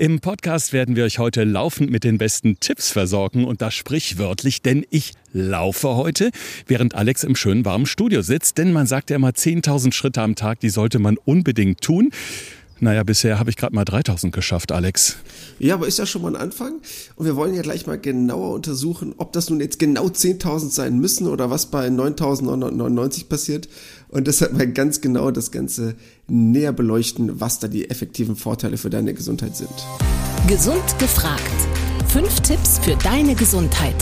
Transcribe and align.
Im 0.00 0.20
Podcast 0.20 0.72
werden 0.72 0.94
wir 0.94 1.02
euch 1.02 1.18
heute 1.18 1.42
laufend 1.42 1.90
mit 1.90 2.04
den 2.04 2.18
besten 2.18 2.60
Tipps 2.60 2.92
versorgen 2.92 3.44
und 3.44 3.60
das 3.60 3.74
sprichwörtlich, 3.74 4.62
denn 4.62 4.86
ich 4.90 5.10
laufe 5.32 5.96
heute, 5.96 6.30
während 6.68 6.94
Alex 6.94 7.24
im 7.24 7.34
schönen 7.34 7.64
warmen 7.64 7.84
Studio 7.84 8.22
sitzt, 8.22 8.58
denn 8.58 8.72
man 8.72 8.86
sagt 8.86 9.10
ja 9.10 9.16
immer 9.16 9.30
10.000 9.30 9.92
Schritte 9.92 10.22
am 10.22 10.36
Tag, 10.36 10.60
die 10.60 10.70
sollte 10.70 11.00
man 11.00 11.16
unbedingt 11.24 11.80
tun. 11.80 12.12
Naja, 12.78 13.02
bisher 13.02 13.40
habe 13.40 13.50
ich 13.50 13.56
gerade 13.56 13.74
mal 13.74 13.84
3000 13.84 14.32
geschafft, 14.32 14.70
Alex. 14.70 15.16
Ja, 15.58 15.74
aber 15.74 15.88
ist 15.88 15.98
ja 15.98 16.06
schon 16.06 16.22
mal 16.22 16.36
ein 16.36 16.40
Anfang. 16.40 16.74
Und 17.16 17.26
wir 17.26 17.34
wollen 17.34 17.52
ja 17.54 17.62
gleich 17.62 17.88
mal 17.88 17.98
genauer 17.98 18.54
untersuchen, 18.54 19.14
ob 19.16 19.32
das 19.32 19.50
nun 19.50 19.58
jetzt 19.58 19.80
genau 19.80 20.06
10.000 20.06 20.70
sein 20.70 20.98
müssen 21.00 21.26
oder 21.26 21.50
was 21.50 21.66
bei 21.66 21.88
9.999 21.88 23.28
passiert. 23.28 23.68
Und 24.08 24.26
deshalb 24.26 24.54
mal 24.54 24.66
ganz 24.66 25.00
genau 25.00 25.30
das 25.30 25.50
Ganze 25.50 25.94
näher 26.26 26.72
beleuchten, 26.72 27.40
was 27.40 27.58
da 27.58 27.68
die 27.68 27.90
effektiven 27.90 28.36
Vorteile 28.36 28.78
für 28.78 28.90
deine 28.90 29.14
Gesundheit 29.14 29.56
sind. 29.56 29.70
Gesund 30.46 30.98
gefragt. 30.98 31.42
Fünf 32.08 32.40
Tipps 32.40 32.78
für 32.78 32.96
deine 32.96 33.34
Gesundheit. 33.34 33.96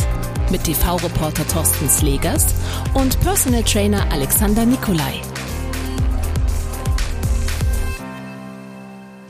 Mit 0.50 0.62
TV-Reporter 0.64 1.46
Thorsten 1.48 1.88
Slegers 1.88 2.54
und 2.94 3.18
Personal 3.20 3.64
Trainer 3.64 4.10
Alexander 4.12 4.64
Nikolai. 4.64 5.20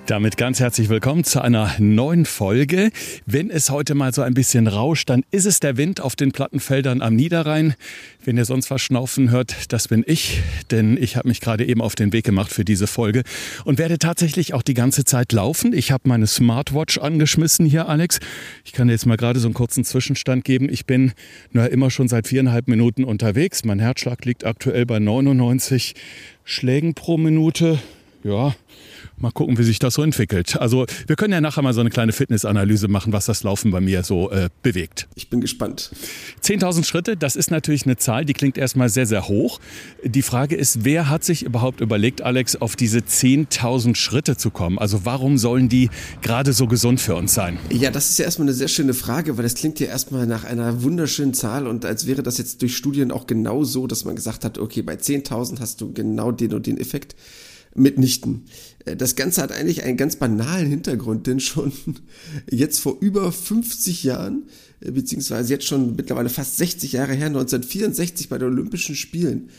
Damit 0.06 0.37
ganz 0.37 0.60
herzlich 0.60 0.88
willkommen 0.88 1.24
zu 1.24 1.41
einer 1.41 1.74
neuen 1.80 2.27
Folge. 2.27 2.91
Wenn 3.27 3.51
es 3.51 3.70
heute 3.70 3.96
mal 3.96 4.15
so 4.15 4.23
ein 4.23 4.34
bisschen 4.34 4.69
rauscht, 4.69 5.10
dann 5.10 5.24
ist 5.32 5.46
es 5.46 5.59
der 5.59 5.77
Wind 5.77 6.01
auf 6.01 6.15
den 6.15 6.30
Plattenfeldern 6.30 7.02
am 7.02 7.16
Niederrhein. 7.16 7.74
Wenn 8.24 8.37
ihr 8.37 8.45
sonst 8.45 8.70
was 8.70 8.82
schnaufen 8.82 9.32
hört, 9.32 9.73
das 9.73 9.88
bin 9.88 10.05
ich, 10.06 10.42
denn 10.70 10.96
ich 10.96 11.16
habe 11.16 11.27
mich 11.27 11.41
gerade 11.41 11.66
eben 11.66 11.82
auf 11.82 11.96
den 11.96 12.12
Weg 12.12 12.24
gemacht 12.24 12.52
für 12.52 12.65
diese 12.65 12.87
Folge 12.87 13.24
und 13.65 13.79
werde 13.79 13.98
tatsächlich 13.98 14.55
auch 14.55 14.62
die 14.62 14.74
ganze 14.74 15.05
Zeit 15.05 15.32
laufen. 15.32 15.73
Ich 15.73 15.91
habe 15.91 16.09
meine 16.09 16.29
Smartwatch 16.29 16.98
angeschmissen 16.98 17.66
hier, 17.66 17.88
Alex. 17.88 18.20
Ich 18.65 18.73
kann 18.73 18.88
jetzt 18.88 19.07
mal 19.07 19.16
gerade 19.16 19.41
so 19.41 19.48
einen 19.48 19.54
kurzen 19.54 19.84
Zwischenstand 19.84 20.45
geben. 20.45 20.68
Ich 20.70 20.87
bin 20.87 21.15
na, 21.51 21.66
immer 21.66 21.91
schon 21.91 22.07
seit 22.07 22.29
viereinhalb 22.29 22.68
Minuten 22.68 23.02
unterwegs. 23.02 23.65
Mein 23.65 23.80
Herzschlag 23.80 24.24
liegt 24.24 24.45
aktuell 24.45 24.87
bei 24.87 25.01
99 25.01 25.95
Schlägen 26.45 26.95
pro 26.95 27.18
Minute. 27.18 27.80
Ja, 28.27 28.57
Mal 29.19 29.30
gucken, 29.30 29.57
wie 29.57 29.63
sich 29.63 29.79
das 29.79 29.95
so 29.95 30.02
entwickelt. 30.02 30.60
Also 30.60 30.85
wir 31.07 31.16
können 31.16 31.32
ja 31.32 31.41
nachher 31.41 31.63
mal 31.63 31.73
so 31.73 31.80
eine 31.80 31.88
kleine 31.88 32.13
Fitnessanalyse 32.13 32.87
machen, 32.87 33.15
was 33.15 33.24
das 33.24 33.43
Laufen 33.45 33.71
bei 33.71 33.80
mir 33.80 34.02
so 34.02 34.30
äh, 34.30 34.51
bewegt. 34.63 35.09
Ich 35.15 35.30
bin 35.30 35.41
gespannt. 35.41 35.91
10.000 36.43 36.85
Schritte, 36.85 37.16
das 37.16 37.35
ist 37.35 37.51
natürlich 37.51 37.87
eine 37.87 37.97
Zahl, 37.97 38.27
die 38.27 38.35
klingt 38.35 38.59
erstmal 38.59 38.91
sehr, 38.91 39.07
sehr 39.07 39.27
hoch. 39.27 39.59
Die 40.04 40.21
Frage 40.21 40.54
ist, 40.54 40.85
wer 40.85 41.09
hat 41.09 41.24
sich 41.24 41.45
überhaupt 41.45 41.80
überlegt, 41.80 42.21
Alex, 42.21 42.57
auf 42.57 42.77
diese 42.77 42.99
10.000 42.99 43.95
Schritte 43.97 44.37
zu 44.37 44.51
kommen? 44.51 44.79
Also 44.79 45.07
warum 45.07 45.38
sollen 45.38 45.71
die 45.71 45.88
gerade 46.21 46.52
so 46.52 46.66
gesund 46.66 47.01
für 47.01 47.15
uns 47.15 47.32
sein? 47.32 47.59
Ja, 47.71 47.91
das 47.91 48.10
ist 48.10 48.19
ja 48.19 48.27
erstmal 48.27 48.49
eine 48.49 48.54
sehr 48.54 48.69
schöne 48.69 48.93
Frage, 48.93 49.38
weil 49.38 49.45
das 49.45 49.54
klingt 49.54 49.80
ja 49.80 49.87
erstmal 49.87 50.27
nach 50.27 50.45
einer 50.45 50.82
wunderschönen 50.82 51.32
Zahl 51.32 51.66
und 51.66 51.87
als 51.87 52.07
wäre 52.07 52.23
das 52.23 52.37
jetzt 52.37 52.60
durch 52.60 52.77
Studien 52.77 53.10
auch 53.10 53.27
genau 53.27 53.65
so, 53.65 53.87
dass 53.87 54.04
man 54.04 54.15
gesagt 54.15 54.45
hat, 54.45 54.59
okay, 54.59 54.82
bei 54.82 54.95
10.000 54.97 55.59
hast 55.60 55.80
du 55.80 55.95
genau 55.95 56.32
den 56.32 56.52
und 56.52 56.66
den 56.66 56.77
Effekt 56.77 57.16
mitnichten. 57.77 58.45
Äh, 58.85 58.96
das 58.96 59.16
Ganze 59.16 59.43
hat 59.43 59.52
eigentlich 59.52 59.82
einen 59.82 59.96
ganz 59.96 60.16
banalen 60.16 60.69
Hintergrund, 60.69 61.27
denn 61.27 61.41
schon 61.41 61.73
jetzt 62.51 62.80
vor 62.80 62.96
über 63.01 63.30
50 63.32 64.05
Jahren, 64.05 64.44
äh, 64.81 64.91
beziehungsweise 64.91 65.53
jetzt 65.53 65.66
schon 65.66 65.97
mittlerweile 65.97 66.28
fast 66.28 66.56
60 66.56 66.93
Jahre 66.93 67.12
her, 67.15 67.27
1964 67.27 68.28
bei 68.28 68.38
den 68.38 68.49
Olympischen 68.49 68.94
Spielen, 68.94 69.50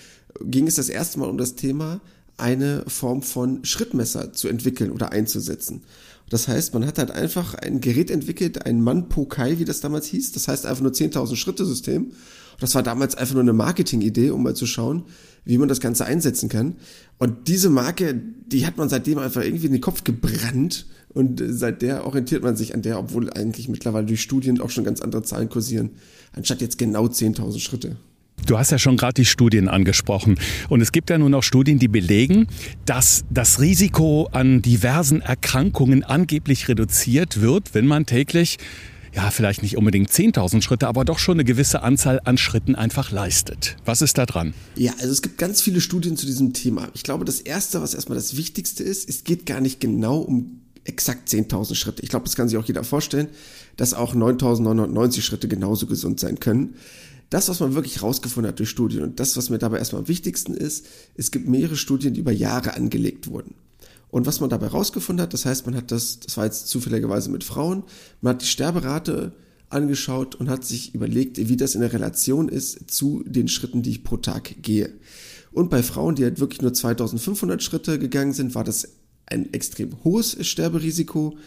ging 0.41 0.67
es 0.67 0.75
das 0.75 0.89
erste 0.89 1.19
Mal 1.19 1.29
um 1.29 1.37
das 1.37 1.55
Thema, 1.55 2.01
eine 2.37 2.83
Form 2.87 3.23
von 3.23 3.65
Schrittmesser 3.65 4.33
zu 4.33 4.47
entwickeln 4.47 4.91
oder 4.91 5.11
einzusetzen. 5.11 5.81
Das 6.29 6.47
heißt, 6.47 6.73
man 6.73 6.85
hat 6.85 6.97
halt 6.97 7.11
einfach 7.11 7.55
ein 7.55 7.79
Gerät 7.79 8.11
entwickelt, 8.11 8.65
ein 8.65 8.81
Manpokai, 8.81 9.59
wie 9.59 9.65
das 9.65 9.79
damals 9.79 10.07
hieß. 10.07 10.33
Das 10.33 10.47
heißt 10.47 10.65
einfach 10.65 10.83
nur 10.83 10.91
10.000 10.91 11.35
Schritte 11.35 11.65
System. 11.65 12.11
Das 12.59 12.75
war 12.75 12.83
damals 12.83 13.15
einfach 13.15 13.35
nur 13.35 13.43
eine 13.43 13.53
Marketing-Idee, 13.53 14.31
um 14.31 14.43
mal 14.43 14.55
zu 14.55 14.65
schauen, 14.65 15.05
wie 15.47 15.57
man 15.57 15.67
das 15.67 15.79
Ganze 15.79 16.05
einsetzen 16.05 16.49
kann. 16.49 16.75
Und 17.17 17.47
diese 17.47 17.69
Marke, 17.69 18.21
die 18.47 18.65
hat 18.65 18.77
man 18.77 18.89
seitdem 18.89 19.17
einfach 19.17 19.41
irgendwie 19.41 19.67
in 19.67 19.71
den 19.71 19.81
Kopf 19.81 20.03
gebrannt. 20.03 20.85
Und 21.09 21.41
seit 21.45 21.81
der 21.81 22.05
orientiert 22.05 22.43
man 22.43 22.55
sich 22.55 22.75
an 22.75 22.81
der, 22.81 22.99
obwohl 22.99 23.31
eigentlich 23.31 23.69
mittlerweile 23.69 24.05
durch 24.05 24.21
Studien 24.21 24.61
auch 24.61 24.69
schon 24.69 24.83
ganz 24.83 25.01
andere 25.01 25.23
Zahlen 25.23 25.49
kursieren, 25.49 25.91
anstatt 26.33 26.61
jetzt 26.61 26.77
genau 26.77 27.05
10.000 27.05 27.59
Schritte. 27.59 27.95
Du 28.45 28.57
hast 28.57 28.71
ja 28.71 28.77
schon 28.77 28.97
gerade 28.97 29.15
die 29.15 29.25
Studien 29.25 29.67
angesprochen. 29.67 30.37
Und 30.69 30.81
es 30.81 30.91
gibt 30.91 31.09
ja 31.09 31.17
nun 31.17 31.33
auch 31.33 31.43
Studien, 31.43 31.79
die 31.79 31.87
belegen, 31.87 32.47
dass 32.85 33.25
das 33.31 33.59
Risiko 33.59 34.29
an 34.31 34.61
diversen 34.61 35.21
Erkrankungen 35.21 36.03
angeblich 36.03 36.69
reduziert 36.69 37.41
wird, 37.41 37.73
wenn 37.73 37.87
man 37.87 38.05
täglich 38.05 38.57
ja, 39.17 39.31
vielleicht 39.31 39.63
nicht 39.63 39.77
unbedingt 39.77 40.11
10.000 40.11 40.61
Schritte, 40.61 40.87
aber 40.87 41.03
doch 41.03 41.17
schon 41.17 41.37
eine 41.37 41.43
gewisse 41.43 41.81
Anzahl 41.81 42.21
an 42.23 42.37
Schritten 42.37 42.75
einfach 42.75 43.11
leistet. 43.11 43.75
Was 43.83 44.03
ist 44.03 44.19
da 44.19 44.27
dran? 44.27 44.53
Ja, 44.75 44.93
also 44.99 45.11
es 45.11 45.23
gibt 45.23 45.39
ganz 45.39 45.59
viele 45.59 45.81
Studien 45.81 46.17
zu 46.17 46.27
diesem 46.27 46.53
Thema. 46.53 46.89
Ich 46.93 47.01
glaube, 47.01 47.25
das 47.25 47.41
Erste, 47.41 47.81
was 47.81 47.95
erstmal 47.95 48.15
das 48.15 48.37
Wichtigste 48.37 48.83
ist, 48.83 49.09
es 49.09 49.23
geht 49.23 49.47
gar 49.47 49.59
nicht 49.59 49.79
genau 49.79 50.19
um 50.19 50.61
exakt 50.83 51.29
10.000 51.29 51.73
Schritte. 51.73 52.03
Ich 52.03 52.09
glaube, 52.09 52.25
das 52.25 52.35
kann 52.35 52.47
sich 52.47 52.59
auch 52.59 52.65
jeder 52.65 52.83
vorstellen, 52.83 53.27
dass 53.75 53.95
auch 53.95 54.13
9.990 54.13 55.21
Schritte 55.21 55.47
genauso 55.47 55.87
gesund 55.87 56.19
sein 56.19 56.39
können. 56.39 56.75
Das, 57.31 57.49
was 57.49 57.59
man 57.59 57.73
wirklich 57.73 58.03
rausgefunden 58.03 58.51
hat 58.51 58.59
durch 58.59 58.69
Studien 58.69 59.01
und 59.01 59.19
das, 59.19 59.35
was 59.35 59.49
mir 59.49 59.57
dabei 59.57 59.79
erstmal 59.79 60.03
am 60.03 60.07
wichtigsten 60.07 60.53
ist, 60.53 60.85
es 61.15 61.31
gibt 61.31 61.47
mehrere 61.47 61.75
Studien, 61.75 62.13
die 62.13 62.19
über 62.19 62.31
Jahre 62.31 62.75
angelegt 62.75 63.25
wurden. 63.25 63.55
Und 64.09 64.25
was 64.25 64.39
man 64.39 64.49
dabei 64.49 64.67
rausgefunden 64.67 65.21
hat, 65.21 65.33
das 65.33 65.45
heißt, 65.45 65.65
man 65.65 65.75
hat 65.75 65.91
das, 65.91 66.19
das 66.19 66.37
war 66.37 66.45
jetzt 66.45 66.67
zufälligerweise 66.67 67.29
mit 67.29 67.43
Frauen, 67.43 67.83
man 68.21 68.35
hat 68.35 68.41
die 68.41 68.47
Sterberate 68.47 69.33
angeschaut 69.69 70.35
und 70.35 70.49
hat 70.49 70.63
sich 70.63 70.95
überlegt, 70.95 71.37
wie 71.37 71.57
das 71.57 71.75
in 71.75 71.81
der 71.81 71.91
Relation 71.91 72.47
ist 72.47 72.89
zu 72.89 73.23
den 73.25 73.47
Schritten, 73.47 73.81
die 73.81 73.91
ich 73.91 74.03
pro 74.03 74.17
Tag 74.17 74.61
gehe. 74.61 74.93
Und 75.51 75.69
bei 75.69 75.83
Frauen, 75.83 76.15
die 76.15 76.23
halt 76.23 76.39
wirklich 76.39 76.61
nur 76.61 76.73
2500 76.73 77.61
Schritte 77.61 77.99
gegangen 77.99 78.33
sind, 78.33 78.55
war 78.55 78.63
das 78.63 78.87
ein 79.25 79.53
extrem 79.53 80.03
hohes 80.03 80.37
Sterberisiko. 80.45 81.37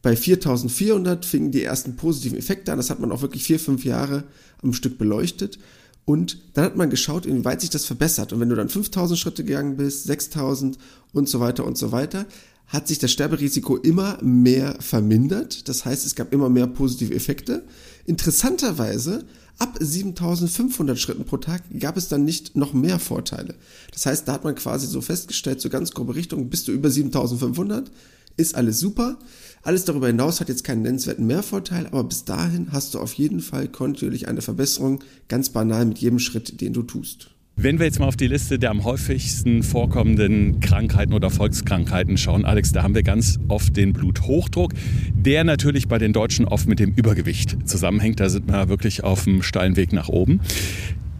Bei 0.00 0.16
4400 0.16 1.26
fingen 1.26 1.50
die 1.50 1.64
ersten 1.64 1.96
positiven 1.96 2.38
Effekte 2.38 2.72
an. 2.72 2.78
Das 2.78 2.88
hat 2.88 3.00
man 3.00 3.12
auch 3.12 3.20
wirklich 3.20 3.44
vier, 3.44 3.58
fünf 3.58 3.84
Jahre 3.84 4.24
am 4.62 4.72
Stück 4.72 4.96
beleuchtet. 4.96 5.58
Und 6.04 6.38
dann 6.54 6.64
hat 6.64 6.76
man 6.76 6.90
geschaut, 6.90 7.26
inwieweit 7.26 7.60
sich 7.60 7.70
das 7.70 7.84
verbessert. 7.84 8.32
Und 8.32 8.40
wenn 8.40 8.48
du 8.48 8.56
dann 8.56 8.68
5000 8.68 9.18
Schritte 9.18 9.44
gegangen 9.44 9.76
bist, 9.76 10.04
6000 10.04 10.78
und 11.12 11.28
so 11.28 11.40
weiter 11.40 11.66
und 11.66 11.76
so 11.76 11.92
weiter, 11.92 12.26
hat 12.68 12.86
sich 12.86 12.98
das 12.98 13.12
Sterberisiko 13.12 13.76
immer 13.76 14.18
mehr 14.22 14.76
vermindert. 14.80 15.68
Das 15.68 15.84
heißt, 15.84 16.04
es 16.06 16.14
gab 16.14 16.32
immer 16.32 16.48
mehr 16.48 16.66
positive 16.66 17.14
Effekte. 17.14 17.64
Interessanterweise, 18.04 19.24
ab 19.58 19.76
7500 19.80 20.98
Schritten 20.98 21.24
pro 21.24 21.38
Tag 21.38 21.62
gab 21.78 21.96
es 21.96 22.08
dann 22.08 22.24
nicht 22.24 22.56
noch 22.56 22.72
mehr 22.72 22.98
Vorteile. 22.98 23.54
Das 23.92 24.06
heißt, 24.06 24.28
da 24.28 24.34
hat 24.34 24.44
man 24.44 24.54
quasi 24.54 24.86
so 24.86 25.00
festgestellt, 25.00 25.60
so 25.60 25.68
ganz 25.70 25.92
grobe 25.92 26.14
Richtung, 26.14 26.48
bist 26.50 26.68
du 26.68 26.72
über 26.72 26.90
7500, 26.90 27.90
ist 28.38 28.54
alles 28.54 28.80
super. 28.80 29.18
Alles 29.62 29.84
darüber 29.84 30.06
hinaus 30.06 30.40
hat 30.40 30.48
jetzt 30.48 30.64
keinen 30.64 30.82
nennenswerten 30.82 31.26
Mehrvorteil, 31.26 31.86
aber 31.88 32.04
bis 32.04 32.24
dahin 32.24 32.72
hast 32.72 32.94
du 32.94 33.00
auf 33.00 33.12
jeden 33.14 33.40
Fall 33.40 33.68
kontinuierlich 33.68 34.28
eine 34.28 34.40
Verbesserung, 34.40 35.04
ganz 35.28 35.50
banal 35.50 35.84
mit 35.84 35.98
jedem 35.98 36.18
Schritt, 36.18 36.60
den 36.60 36.72
du 36.72 36.82
tust. 36.82 37.30
Wenn 37.60 37.80
wir 37.80 37.86
jetzt 37.86 37.98
mal 37.98 38.06
auf 38.06 38.16
die 38.16 38.28
Liste 38.28 38.60
der 38.60 38.70
am 38.70 38.84
häufigsten 38.84 39.64
vorkommenden 39.64 40.60
Krankheiten 40.60 41.12
oder 41.12 41.28
Volkskrankheiten 41.28 42.16
schauen, 42.16 42.44
Alex, 42.44 42.70
da 42.70 42.84
haben 42.84 42.94
wir 42.94 43.02
ganz 43.02 43.40
oft 43.48 43.76
den 43.76 43.92
Bluthochdruck, 43.92 44.74
der 45.12 45.42
natürlich 45.42 45.88
bei 45.88 45.98
den 45.98 46.12
Deutschen 46.12 46.44
oft 46.44 46.68
mit 46.68 46.78
dem 46.78 46.92
Übergewicht 46.92 47.68
zusammenhängt. 47.68 48.20
Da 48.20 48.28
sind 48.28 48.46
wir 48.46 48.68
wirklich 48.68 49.02
auf 49.02 49.24
dem 49.24 49.42
steilen 49.42 49.74
Weg 49.74 49.92
nach 49.92 50.08
oben. 50.08 50.40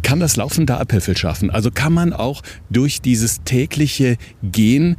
Kann 0.05 0.21
das 0.21 0.37
Laufen 0.37 0.65
da 0.65 0.79
Abhilfe 0.79 1.17
schaffen? 1.17 1.51
Also 1.51 1.73
kann 1.73 1.93
man 1.93 2.13
auch 2.13 2.43
durch 2.71 3.01
dieses 3.03 3.43
tägliche 3.43 4.17
Gehen 4.43 4.97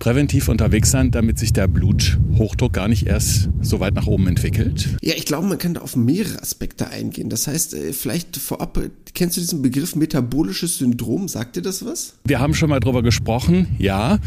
präventiv 0.00 0.48
unterwegs 0.48 0.90
sein, 0.90 1.12
damit 1.12 1.38
sich 1.38 1.52
der 1.52 1.68
Bluthochdruck 1.68 2.72
gar 2.72 2.88
nicht 2.88 3.06
erst 3.06 3.50
so 3.60 3.78
weit 3.78 3.94
nach 3.94 4.08
oben 4.08 4.26
entwickelt? 4.26 4.96
Ja, 5.02 5.14
ich 5.14 5.26
glaube, 5.26 5.46
man 5.46 5.58
kann 5.58 5.74
da 5.74 5.82
auf 5.82 5.94
mehrere 5.94 6.42
Aspekte 6.42 6.88
eingehen. 6.88 7.28
Das 7.28 7.46
heißt, 7.46 7.74
äh, 7.74 7.92
vielleicht 7.92 8.36
vorab, 8.36 8.76
äh, 8.78 8.90
kennst 9.14 9.36
du 9.36 9.40
diesen 9.40 9.62
Begriff 9.62 9.94
metabolisches 9.94 10.78
Syndrom? 10.78 11.28
Sagt 11.28 11.54
dir 11.54 11.62
das 11.62 11.84
was? 11.84 12.14
Wir 12.24 12.40
haben 12.40 12.54
schon 12.54 12.70
mal 12.70 12.80
drüber 12.80 13.02
gesprochen, 13.02 13.68
ja 13.78 14.18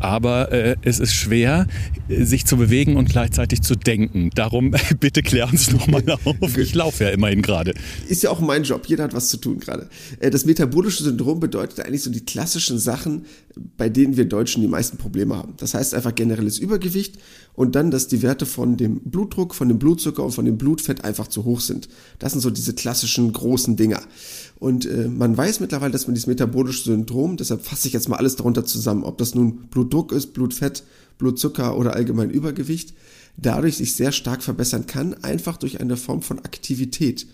aber 0.00 0.52
äh, 0.52 0.76
es 0.82 0.98
ist 0.98 1.14
schwer, 1.14 1.66
sich 2.08 2.46
zu 2.46 2.56
bewegen 2.56 2.96
und 2.96 3.08
gleichzeitig 3.08 3.62
zu 3.62 3.74
denken. 3.74 4.30
Darum 4.34 4.74
bitte 5.00 5.22
klär 5.22 5.48
uns 5.48 5.70
nochmal 5.72 6.04
auf. 6.24 6.56
Ich 6.56 6.74
laufe 6.74 7.04
ja 7.04 7.10
immerhin 7.10 7.42
gerade. 7.42 7.74
Ist 8.08 8.22
ja 8.22 8.30
auch 8.30 8.40
mein 8.40 8.62
Job. 8.62 8.86
Jeder 8.86 9.04
hat 9.04 9.14
was 9.14 9.28
zu 9.28 9.38
tun 9.38 9.58
gerade. 9.58 9.88
Äh, 10.20 10.30
das 10.30 10.44
metabolische 10.44 11.02
Syndrom 11.02 11.40
bedeutet 11.40 11.80
eigentlich 11.80 12.02
so 12.02 12.10
die 12.10 12.24
klassischen 12.24 12.78
Sachen, 12.78 13.26
bei 13.76 13.88
denen 13.88 14.16
wir 14.16 14.26
Deutschen 14.26 14.62
die 14.62 14.68
meisten 14.68 14.98
Probleme 14.98 15.36
haben. 15.36 15.54
Das 15.56 15.74
heißt 15.74 15.94
einfach 15.94 16.14
generelles 16.14 16.58
Übergewicht 16.58 17.18
und 17.54 17.74
dann, 17.74 17.90
dass 17.90 18.06
die 18.06 18.22
Werte 18.22 18.46
von 18.46 18.76
dem 18.76 19.00
Blutdruck, 19.00 19.54
von 19.54 19.68
dem 19.68 19.78
Blutzucker 19.78 20.22
und 20.22 20.32
von 20.32 20.44
dem 20.44 20.58
Blutfett 20.58 21.04
einfach 21.04 21.26
zu 21.26 21.44
hoch 21.44 21.60
sind. 21.60 21.88
Das 22.18 22.32
sind 22.32 22.42
so 22.42 22.50
diese 22.50 22.74
klassischen 22.74 23.32
großen 23.32 23.76
Dinger. 23.76 24.02
Und 24.58 24.86
äh, 24.86 25.08
man 25.08 25.36
weiß 25.36 25.60
mittlerweile, 25.60 25.92
dass 25.92 26.06
man 26.06 26.14
dieses 26.14 26.26
metabolische 26.26 26.84
Syndrom, 26.84 27.36
deshalb 27.36 27.62
fasse 27.62 27.88
ich 27.88 27.94
jetzt 27.94 28.08
mal 28.08 28.16
alles 28.16 28.36
darunter 28.36 28.64
zusammen, 28.64 29.04
ob 29.04 29.18
das 29.18 29.34
nun 29.34 29.56
Blut 29.56 29.70
Blutdruck 29.70 30.12
ist, 30.12 30.32
Blutfett, 30.32 30.84
Blutzucker 31.18 31.76
oder 31.76 31.94
allgemein 31.94 32.30
Übergewicht, 32.30 32.94
dadurch 33.36 33.76
sich 33.76 33.94
sehr 33.94 34.12
stark 34.12 34.42
verbessern 34.42 34.86
kann, 34.86 35.14
einfach 35.22 35.58
durch 35.58 35.80
eine 35.80 35.96
Form 35.96 36.22
von 36.22 36.38
Aktivität. 36.38 37.26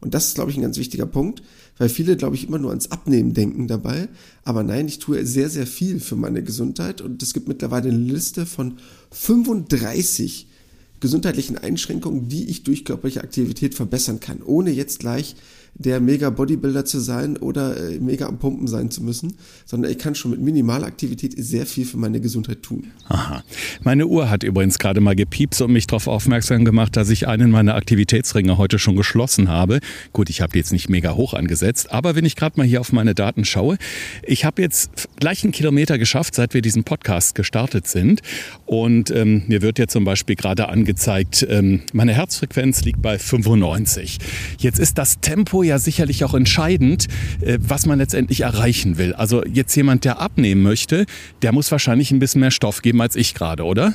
Und 0.00 0.14
das 0.14 0.28
ist, 0.28 0.34
glaube 0.36 0.52
ich, 0.52 0.56
ein 0.56 0.62
ganz 0.62 0.78
wichtiger 0.78 1.06
Punkt, 1.06 1.42
weil 1.76 1.88
viele, 1.88 2.16
glaube 2.16 2.36
ich, 2.36 2.46
immer 2.46 2.58
nur 2.58 2.70
ans 2.70 2.92
Abnehmen 2.92 3.34
denken 3.34 3.66
dabei. 3.66 4.08
Aber 4.44 4.62
nein, 4.62 4.86
ich 4.86 5.00
tue 5.00 5.26
sehr, 5.26 5.50
sehr 5.50 5.66
viel 5.66 5.98
für 5.98 6.14
meine 6.14 6.44
Gesundheit 6.44 7.00
und 7.00 7.20
es 7.22 7.34
gibt 7.34 7.48
mittlerweile 7.48 7.88
eine 7.88 7.98
Liste 7.98 8.46
von 8.46 8.78
35 9.10 10.46
gesundheitlichen 11.00 11.58
Einschränkungen, 11.58 12.28
die 12.28 12.48
ich 12.48 12.62
durch 12.62 12.84
körperliche 12.84 13.22
Aktivität 13.22 13.74
verbessern 13.74 14.20
kann, 14.20 14.42
ohne 14.42 14.70
jetzt 14.70 15.00
gleich 15.00 15.36
der 15.78 16.00
mega 16.00 16.30
Bodybuilder 16.30 16.84
zu 16.84 16.98
sein 16.98 17.36
oder 17.36 17.76
äh, 17.76 17.98
mega 18.00 18.26
am 18.26 18.38
Pumpen 18.38 18.66
sein 18.66 18.90
zu 18.90 19.02
müssen, 19.02 19.34
sondern 19.64 19.92
ich 19.92 19.98
kann 19.98 20.14
schon 20.14 20.32
mit 20.32 20.40
Minimalaktivität 20.40 21.34
sehr 21.36 21.66
viel 21.66 21.84
für 21.84 21.96
meine 21.96 22.20
Gesundheit 22.20 22.62
tun. 22.62 22.88
Aha. 23.08 23.42
Meine 23.82 24.06
Uhr 24.06 24.28
hat 24.28 24.42
übrigens 24.42 24.78
gerade 24.78 25.00
mal 25.00 25.14
gepiepst 25.14 25.62
und 25.62 25.72
mich 25.72 25.86
darauf 25.86 26.08
aufmerksam 26.08 26.64
gemacht, 26.64 26.96
dass 26.96 27.10
ich 27.10 27.28
einen 27.28 27.50
meiner 27.50 27.76
Aktivitätsringe 27.76 28.58
heute 28.58 28.78
schon 28.78 28.96
geschlossen 28.96 29.48
habe. 29.48 29.78
Gut, 30.12 30.30
ich 30.30 30.40
habe 30.40 30.52
die 30.52 30.58
jetzt 30.58 30.72
nicht 30.72 30.88
mega 30.88 31.14
hoch 31.14 31.32
angesetzt, 31.34 31.92
aber 31.92 32.16
wenn 32.16 32.24
ich 32.24 32.34
gerade 32.34 32.58
mal 32.58 32.66
hier 32.66 32.80
auf 32.80 32.92
meine 32.92 33.14
Daten 33.14 33.44
schaue, 33.44 33.78
ich 34.24 34.44
habe 34.44 34.60
jetzt 34.60 35.08
gleich 35.20 35.44
einen 35.44 35.52
Kilometer 35.52 35.96
geschafft, 35.98 36.34
seit 36.34 36.54
wir 36.54 36.62
diesen 36.62 36.82
Podcast 36.82 37.34
gestartet 37.34 37.86
sind. 37.86 38.20
Und 38.66 39.10
ähm, 39.10 39.44
mir 39.46 39.62
wird 39.62 39.78
jetzt 39.78 39.92
zum 39.92 40.04
Beispiel 40.04 40.34
gerade 40.34 40.68
angezeigt, 40.68 41.46
ähm, 41.48 41.82
meine 41.92 42.14
Herzfrequenz 42.14 42.82
liegt 42.82 43.00
bei 43.00 43.18
95. 43.18 44.18
Jetzt 44.58 44.78
ist 44.78 44.98
das 44.98 45.20
Tempo 45.20 45.62
ja 45.68 45.78
sicherlich 45.78 46.24
auch 46.24 46.34
entscheidend, 46.34 47.06
äh, 47.40 47.58
was 47.60 47.86
man 47.86 47.98
letztendlich 47.98 48.40
erreichen 48.40 48.98
will. 48.98 49.14
Also 49.14 49.44
jetzt 49.44 49.74
jemand, 49.76 50.04
der 50.04 50.20
abnehmen 50.20 50.62
möchte, 50.62 51.06
der 51.42 51.52
muss 51.52 51.70
wahrscheinlich 51.70 52.10
ein 52.10 52.18
bisschen 52.18 52.40
mehr 52.40 52.50
Stoff 52.50 52.82
geben 52.82 53.00
als 53.00 53.16
ich 53.16 53.34
gerade, 53.34 53.64
oder? 53.64 53.94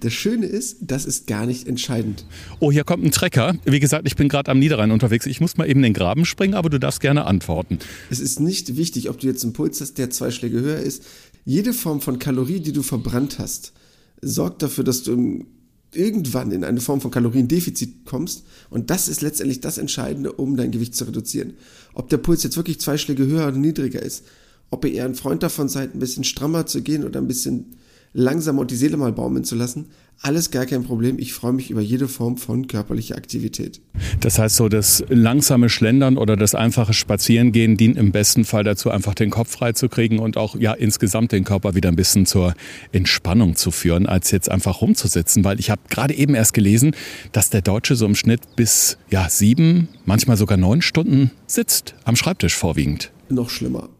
Das 0.00 0.12
Schöne 0.12 0.46
ist, 0.46 0.78
das 0.80 1.04
ist 1.04 1.26
gar 1.26 1.46
nicht 1.46 1.68
entscheidend. 1.68 2.24
Oh, 2.60 2.72
hier 2.72 2.84
kommt 2.84 3.04
ein 3.04 3.10
Trecker. 3.10 3.54
Wie 3.64 3.80
gesagt, 3.80 4.06
ich 4.06 4.16
bin 4.16 4.28
gerade 4.28 4.50
am 4.50 4.58
Niederrhein 4.58 4.90
unterwegs. 4.90 5.26
Ich 5.26 5.40
muss 5.40 5.56
mal 5.56 5.68
eben 5.68 5.82
den 5.82 5.92
Graben 5.92 6.24
springen, 6.24 6.54
aber 6.54 6.70
du 6.70 6.78
darfst 6.78 7.00
gerne 7.00 7.26
antworten. 7.26 7.78
Es 8.10 8.20
ist 8.20 8.40
nicht 8.40 8.76
wichtig, 8.76 9.10
ob 9.10 9.20
du 9.20 9.26
jetzt 9.26 9.44
einen 9.44 9.52
Puls 9.52 9.80
hast, 9.80 9.98
der 9.98 10.10
zwei 10.10 10.30
Schläge 10.30 10.60
höher 10.60 10.78
ist. 10.78 11.04
Jede 11.44 11.72
Form 11.72 12.00
von 12.00 12.18
Kalorie, 12.18 12.60
die 12.60 12.72
du 12.72 12.82
verbrannt 12.82 13.38
hast, 13.38 13.72
sorgt 14.20 14.62
dafür, 14.62 14.84
dass 14.84 15.02
du 15.02 15.44
irgendwann 15.92 16.52
in 16.52 16.64
eine 16.64 16.80
Form 16.80 17.00
von 17.00 17.10
Kaloriendefizit 17.10 18.04
kommst. 18.04 18.44
Und 18.70 18.90
das 18.90 19.08
ist 19.08 19.22
letztendlich 19.22 19.60
das 19.60 19.78
Entscheidende, 19.78 20.32
um 20.32 20.56
dein 20.56 20.70
Gewicht 20.70 20.94
zu 20.94 21.04
reduzieren. 21.04 21.54
Ob 21.94 22.08
der 22.08 22.18
Puls 22.18 22.42
jetzt 22.42 22.56
wirklich 22.56 22.80
zwei 22.80 22.98
Schläge 22.98 23.26
höher 23.26 23.48
oder 23.48 23.56
niedriger 23.56 24.02
ist, 24.02 24.24
ob 24.70 24.84
ihr 24.84 24.92
eher 24.92 25.06
ein 25.06 25.14
Freund 25.14 25.42
davon 25.42 25.68
seid, 25.68 25.94
ein 25.94 25.98
bisschen 25.98 26.24
strammer 26.24 26.66
zu 26.66 26.82
gehen 26.82 27.04
oder 27.04 27.20
ein 27.20 27.28
bisschen 27.28 27.76
langsamer 28.12 28.60
und 28.60 28.70
die 28.70 28.76
Seele 28.76 28.96
mal 28.96 29.12
baumeln 29.12 29.44
zu 29.44 29.54
lassen, 29.54 29.86
alles 30.20 30.50
gar 30.50 30.66
kein 30.66 30.82
Problem. 30.82 31.18
Ich 31.18 31.32
freue 31.32 31.52
mich 31.52 31.70
über 31.70 31.80
jede 31.80 32.08
Form 32.08 32.36
von 32.36 32.66
körperlicher 32.66 33.16
Aktivität. 33.16 33.80
Das 34.20 34.38
heißt 34.38 34.56
so, 34.56 34.68
das 34.68 35.04
langsame 35.08 35.68
Schlendern 35.68 36.18
oder 36.18 36.36
das 36.36 36.56
einfache 36.56 36.92
Spazierengehen 36.92 37.76
dient 37.76 37.96
im 37.96 38.10
besten 38.10 38.44
Fall 38.44 38.64
dazu, 38.64 38.90
einfach 38.90 39.14
den 39.14 39.30
Kopf 39.30 39.52
frei 39.52 39.72
zu 39.72 39.88
kriegen 39.88 40.18
und 40.18 40.36
auch 40.36 40.56
ja 40.56 40.72
insgesamt 40.72 41.30
den 41.30 41.44
Körper 41.44 41.76
wieder 41.76 41.88
ein 41.88 41.96
bisschen 41.96 42.26
zur 42.26 42.54
Entspannung 42.90 43.54
zu 43.54 43.70
führen, 43.70 44.06
als 44.06 44.32
jetzt 44.32 44.50
einfach 44.50 44.80
rumzusitzen. 44.80 45.44
Weil 45.44 45.60
ich 45.60 45.70
habe 45.70 45.82
gerade 45.88 46.14
eben 46.14 46.34
erst 46.34 46.52
gelesen, 46.52 46.96
dass 47.30 47.50
der 47.50 47.62
Deutsche 47.62 47.94
so 47.94 48.04
im 48.04 48.16
Schnitt 48.16 48.56
bis 48.56 48.98
ja 49.10 49.28
sieben, 49.28 49.88
manchmal 50.04 50.36
sogar 50.36 50.58
neun 50.58 50.82
Stunden 50.82 51.30
sitzt 51.46 51.94
am 52.04 52.16
Schreibtisch 52.16 52.56
vorwiegend 52.56 53.12
noch 53.30 53.50
schlimmer. 53.50 53.90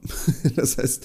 Das 0.56 0.76
heißt, 0.76 1.04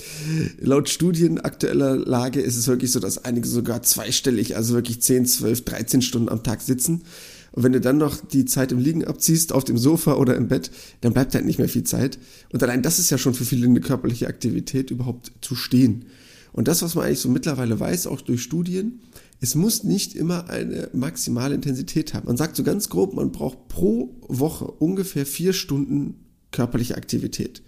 laut 0.59 0.89
Studien 0.89 1.39
aktueller 1.39 1.95
Lage 1.95 2.41
ist 2.41 2.57
es 2.57 2.67
wirklich 2.67 2.91
so, 2.91 2.99
dass 2.99 3.23
einige 3.23 3.47
sogar 3.47 3.83
zweistellig, 3.83 4.55
also 4.55 4.73
wirklich 4.73 5.01
10, 5.01 5.25
12, 5.25 5.65
13 5.65 6.01
Stunden 6.01 6.29
am 6.29 6.43
Tag 6.43 6.61
sitzen. 6.61 7.03
Und 7.51 7.63
wenn 7.63 7.71
du 7.71 7.79
dann 7.79 7.97
noch 7.97 8.17
die 8.25 8.45
Zeit 8.45 8.71
im 8.71 8.79
Liegen 8.79 9.05
abziehst, 9.05 9.53
auf 9.53 9.63
dem 9.63 9.77
Sofa 9.77 10.15
oder 10.15 10.35
im 10.35 10.47
Bett, 10.47 10.71
dann 11.01 11.13
bleibt 11.13 11.35
halt 11.35 11.45
nicht 11.45 11.59
mehr 11.59 11.69
viel 11.69 11.83
Zeit. 11.83 12.17
Und 12.51 12.63
allein 12.63 12.81
das 12.81 12.97
ist 12.97 13.11
ja 13.11 13.19
schon 13.19 13.35
für 13.35 13.45
viele 13.45 13.67
eine 13.67 13.79
körperliche 13.79 14.27
Aktivität, 14.27 14.89
überhaupt 14.89 15.31
zu 15.41 15.55
stehen. 15.55 16.05
Und 16.51 16.67
das, 16.67 16.81
was 16.81 16.95
man 16.95 17.05
eigentlich 17.05 17.19
so 17.19 17.29
mittlerweile 17.29 17.79
weiß, 17.79 18.07
auch 18.07 18.21
durch 18.21 18.41
Studien, 18.41 19.01
es 19.39 19.55
muss 19.55 19.83
nicht 19.83 20.15
immer 20.15 20.49
eine 20.49 20.89
maximale 20.93 21.53
Intensität 21.53 22.13
haben. 22.13 22.27
Man 22.27 22.37
sagt 22.37 22.55
so 22.55 22.63
ganz 22.63 22.89
grob, 22.89 23.13
man 23.13 23.31
braucht 23.31 23.67
pro 23.67 24.15
Woche 24.27 24.65
ungefähr 24.65 25.25
vier 25.25 25.53
Stunden 25.53 26.15
körperliche 26.51 26.95
Aktivität. 26.95 27.61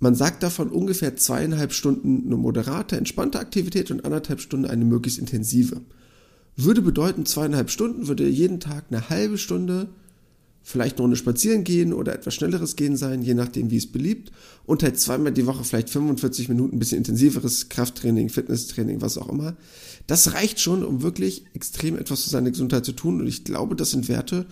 Man 0.00 0.14
sagt 0.14 0.42
davon 0.42 0.70
ungefähr 0.70 1.16
zweieinhalb 1.16 1.74
Stunden 1.74 2.24
eine 2.26 2.36
moderate, 2.36 2.96
entspannte 2.96 3.38
Aktivität 3.38 3.90
und 3.90 4.04
anderthalb 4.06 4.40
Stunden 4.40 4.64
eine 4.64 4.86
möglichst 4.86 5.18
intensive. 5.18 5.82
Würde 6.56 6.80
bedeuten, 6.80 7.26
zweieinhalb 7.26 7.70
Stunden 7.70 8.08
würde 8.08 8.26
jeden 8.26 8.60
Tag 8.60 8.86
eine 8.88 9.10
halbe 9.10 9.36
Stunde, 9.36 9.90
vielleicht 10.62 11.00
eine 11.00 11.16
spazieren 11.16 11.64
gehen 11.64 11.92
oder 11.92 12.14
etwas 12.14 12.34
schnelleres 12.34 12.76
gehen 12.76 12.96
sein, 12.96 13.22
je 13.22 13.34
nachdem, 13.34 13.70
wie 13.70 13.76
es 13.76 13.92
beliebt. 13.92 14.32
Und 14.64 14.82
halt 14.82 14.98
zweimal 14.98 15.32
die 15.32 15.46
Woche 15.46 15.64
vielleicht 15.64 15.90
45 15.90 16.48
Minuten 16.48 16.76
ein 16.76 16.78
bisschen 16.78 16.98
intensiveres 16.98 17.68
Krafttraining, 17.68 18.30
Fitnesstraining, 18.30 19.02
was 19.02 19.18
auch 19.18 19.28
immer. 19.28 19.56
Das 20.06 20.32
reicht 20.32 20.60
schon, 20.60 20.82
um 20.82 21.02
wirklich 21.02 21.44
extrem 21.54 21.98
etwas 21.98 22.24
für 22.24 22.30
seine 22.30 22.50
Gesundheit 22.50 22.86
zu 22.86 22.92
tun. 22.92 23.20
Und 23.20 23.26
ich 23.26 23.44
glaube, 23.44 23.76
das 23.76 23.90
sind 23.90 24.08
Werte, 24.08 24.46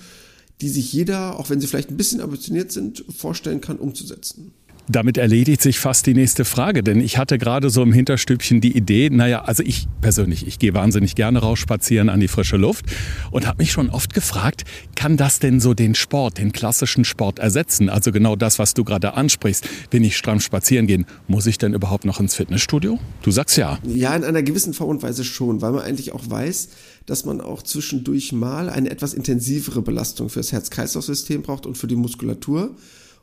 die 0.60 0.68
sich 0.68 0.92
jeder, 0.92 1.38
auch 1.38 1.48
wenn 1.50 1.60
sie 1.60 1.66
vielleicht 1.66 1.90
ein 1.90 1.96
bisschen 1.96 2.20
ambitioniert 2.20 2.70
sind, 2.72 3.04
vorstellen 3.16 3.60
kann, 3.60 3.78
umzusetzen. 3.78 4.52
Damit 4.90 5.19
erledigt 5.19 5.61
sich 5.61 5.79
fast 5.79 6.06
die 6.06 6.14
nächste 6.14 6.46
Frage, 6.46 6.82
denn 6.82 7.00
ich 7.00 7.19
hatte 7.19 7.37
gerade 7.37 7.69
so 7.69 7.82
im 7.82 7.93
Hinterstübchen 7.93 8.62
die 8.62 8.75
Idee, 8.75 9.11
naja, 9.11 9.43
also 9.43 9.62
ich 9.62 9.87
persönlich, 10.00 10.46
ich 10.46 10.58
gehe 10.58 10.73
wahnsinnig 10.73 11.14
gerne 11.14 11.40
raus 11.40 11.58
spazieren 11.58 12.08
an 12.08 12.20
die 12.20 12.29
frische 12.29 12.56
Luft 12.56 12.87
und 13.31 13.46
habe 13.46 13.62
mich 13.62 13.70
schon 13.70 13.90
oft 13.90 14.14
gefragt, 14.14 14.64
kann 14.94 15.19
das 15.19 15.40
denn 15.40 15.61
so 15.61 15.75
den 15.75 15.94
Sport, 15.94 16.38
den 16.38 16.52
klassischen 16.52 17.05
Sport 17.05 17.38
ersetzen? 17.38 17.90
Also 17.90 18.12
genau 18.12 18.35
das, 18.35 18.58
was 18.58 18.73
du 18.73 18.82
gerade 18.82 19.12
ansprichst, 19.12 19.69
wenn 19.90 20.05
ich 20.05 20.17
stramm 20.17 20.40
spazieren 20.40 20.87
gehen, 20.87 21.05
muss 21.26 21.46
ich 21.46 21.58
denn 21.58 21.75
überhaupt 21.75 22.06
noch 22.06 22.19
ins 22.19 22.35
Fitnessstudio? 22.35 22.99
Du 23.20 23.31
sagst 23.31 23.58
ja. 23.58 23.79
Ja, 23.85 24.17
in 24.17 24.25
einer 24.25 24.43
gewissen 24.43 24.73
Form 24.73 24.88
und 24.88 25.02
Weise 25.02 25.23
schon, 25.23 25.61
weil 25.61 25.73
man 25.73 25.82
eigentlich 25.82 26.12
auch 26.12 26.31
weiß, 26.31 26.70
dass 27.05 27.26
man 27.26 27.43
auch 27.43 27.62
zwischendurch 27.62 28.32
mal 28.32 28.70
eine 28.70 28.90
etwas 28.90 29.12
intensivere 29.12 29.82
Belastung 29.82 30.31
für 30.31 30.40
das 30.40 30.52
Herz-Kreislauf-System 30.52 31.43
braucht 31.43 31.67
und 31.67 31.76
für 31.76 31.88
die 31.88 31.96
Muskulatur 31.96 32.75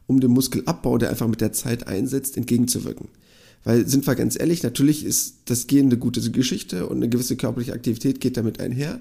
um 0.08 0.20
dem 0.20 0.32
Muskelabbau, 0.32 0.98
der 0.98 1.10
einfach 1.10 1.28
mit 1.28 1.42
der 1.42 1.54
Zeit 1.54 1.88
einsetzt, 1.88 2.38
entgegenzuwirken. 2.38 3.08
Weil, 3.64 3.88
sind 3.88 4.06
wir 4.06 4.16
ganz 4.16 4.40
ehrlich, 4.40 4.62
natürlich 4.62 5.04
ist 5.04 5.38
das 5.46 5.68
Gehen 5.68 5.88
eine 5.88 5.98
gute 5.98 6.22
Geschichte 6.32 6.88
und 6.88 6.98
eine 6.98 7.10
gewisse 7.10 7.36
körperliche 7.36 7.74
Aktivität 7.74 8.22
geht 8.22 8.38
damit 8.38 8.60
einher. 8.60 9.00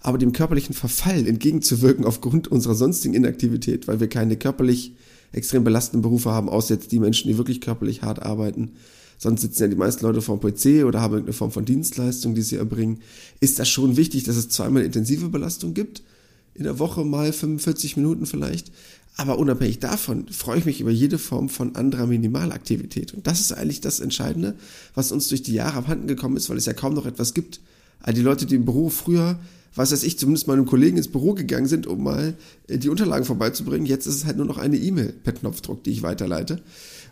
Aber 0.00 0.18
dem 0.18 0.32
körperlichen 0.32 0.74
Verfall 0.74 1.26
entgegenzuwirken 1.26 2.04
aufgrund 2.04 2.48
unserer 2.48 2.74
sonstigen 2.74 3.14
Inaktivität, 3.14 3.86
weil 3.86 4.00
wir 4.00 4.08
keine 4.08 4.36
körperlich 4.36 4.94
extrem 5.32 5.62
belastenden 5.62 6.02
Berufe 6.02 6.30
haben, 6.30 6.48
außer 6.48 6.74
jetzt 6.74 6.90
die 6.90 6.98
Menschen, 6.98 7.28
die 7.28 7.38
wirklich 7.38 7.60
körperlich 7.60 8.02
hart 8.02 8.22
arbeiten, 8.22 8.72
sonst 9.18 9.42
sitzen 9.42 9.62
ja 9.62 9.68
die 9.68 9.76
meisten 9.76 10.04
Leute 10.04 10.22
vor 10.22 10.38
dem 10.38 10.50
PC 10.50 10.84
oder 10.84 11.00
haben 11.00 11.12
irgendeine 11.12 11.34
Form 11.34 11.52
von 11.52 11.64
Dienstleistung, 11.64 12.34
die 12.34 12.42
sie 12.42 12.56
erbringen, 12.56 13.00
ist 13.38 13.58
das 13.58 13.68
schon 13.68 13.96
wichtig, 13.96 14.24
dass 14.24 14.36
es 14.36 14.48
zweimal 14.48 14.82
intensive 14.82 15.28
Belastung 15.28 15.74
gibt, 15.74 16.02
in 16.54 16.64
der 16.64 16.78
Woche 16.78 17.04
mal 17.04 17.32
45 17.32 17.96
Minuten 17.96 18.26
vielleicht, 18.26 18.72
aber 19.20 19.38
unabhängig 19.38 19.80
davon 19.80 20.26
freue 20.28 20.58
ich 20.58 20.64
mich 20.64 20.80
über 20.80 20.90
jede 20.90 21.18
Form 21.18 21.50
von 21.50 21.76
anderer 21.76 22.06
Minimalaktivität. 22.06 23.12
Und 23.12 23.26
das 23.26 23.40
ist 23.40 23.52
eigentlich 23.52 23.82
das 23.82 24.00
Entscheidende, 24.00 24.56
was 24.94 25.12
uns 25.12 25.28
durch 25.28 25.42
die 25.42 25.52
Jahre 25.52 25.76
abhanden 25.76 26.06
gekommen 26.06 26.38
ist, 26.38 26.48
weil 26.48 26.56
es 26.56 26.64
ja 26.64 26.72
kaum 26.72 26.94
noch 26.94 27.04
etwas 27.04 27.34
gibt. 27.34 27.60
All 28.00 28.14
die 28.14 28.22
Leute, 28.22 28.46
die 28.46 28.54
im 28.54 28.64
Büro 28.64 28.88
früher, 28.88 29.38
was 29.74 29.92
weiß 29.92 30.04
ich, 30.04 30.18
zumindest 30.18 30.48
meinem 30.48 30.64
Kollegen 30.64 30.96
ins 30.96 31.08
Büro 31.08 31.34
gegangen 31.34 31.66
sind, 31.66 31.86
um 31.86 32.02
mal 32.02 32.34
äh, 32.66 32.78
die 32.78 32.88
Unterlagen 32.88 33.26
vorbeizubringen, 33.26 33.84
jetzt 33.84 34.06
ist 34.06 34.16
es 34.16 34.24
halt 34.24 34.38
nur 34.38 34.46
noch 34.46 34.56
eine 34.56 34.78
E-Mail 34.78 35.12
per 35.12 35.34
Knopfdruck, 35.34 35.84
die 35.84 35.90
ich 35.90 36.02
weiterleite. 36.02 36.62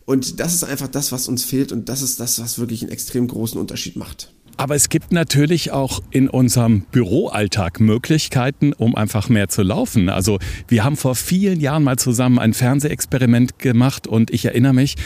Und 0.07 0.41
das 0.41 0.55
ist 0.55 0.65
einfach 0.65 0.89
das, 0.89 1.13
was 1.13 1.29
uns 1.29 1.45
fehlt 1.45 1.73
und 1.73 1.91
das 1.91 2.01
ist 2.01 2.19
das, 2.21 2.41
was 2.41 2.59
wirklich 2.59 2.81
einen 2.81 2.91
extrem 2.91 3.29
großen 3.29 3.61
Unterschied 3.61 3.97
macht. 3.97 4.33
Aber 4.59 4.75
es 4.75 4.89
gibt 4.89 5.13
natürlich 5.13 5.71
auch 5.71 6.01
in 6.11 6.29
unserem 6.29 6.81
Büroalltag 6.91 7.79
Möglichkeiten, 7.79 8.73
um 8.73 8.97
einfach 8.97 9.29
mehr 9.29 9.49
zu 9.49 9.63
laufen. 9.63 10.09
Also 10.09 10.41
wir 10.67 10.83
haben 10.83 10.97
vor 10.97 11.15
vielen 11.15 11.61
Jahren 11.61 11.85
mal 11.85 11.97
zusammen 11.97 12.41
ein 12.41 12.55
Fernsehexperiment 12.55 13.61
gemacht 13.61 14.09
und 14.09 14.33
ich 14.33 14.45
erinnere 14.47 14.73
mich, 14.73 14.97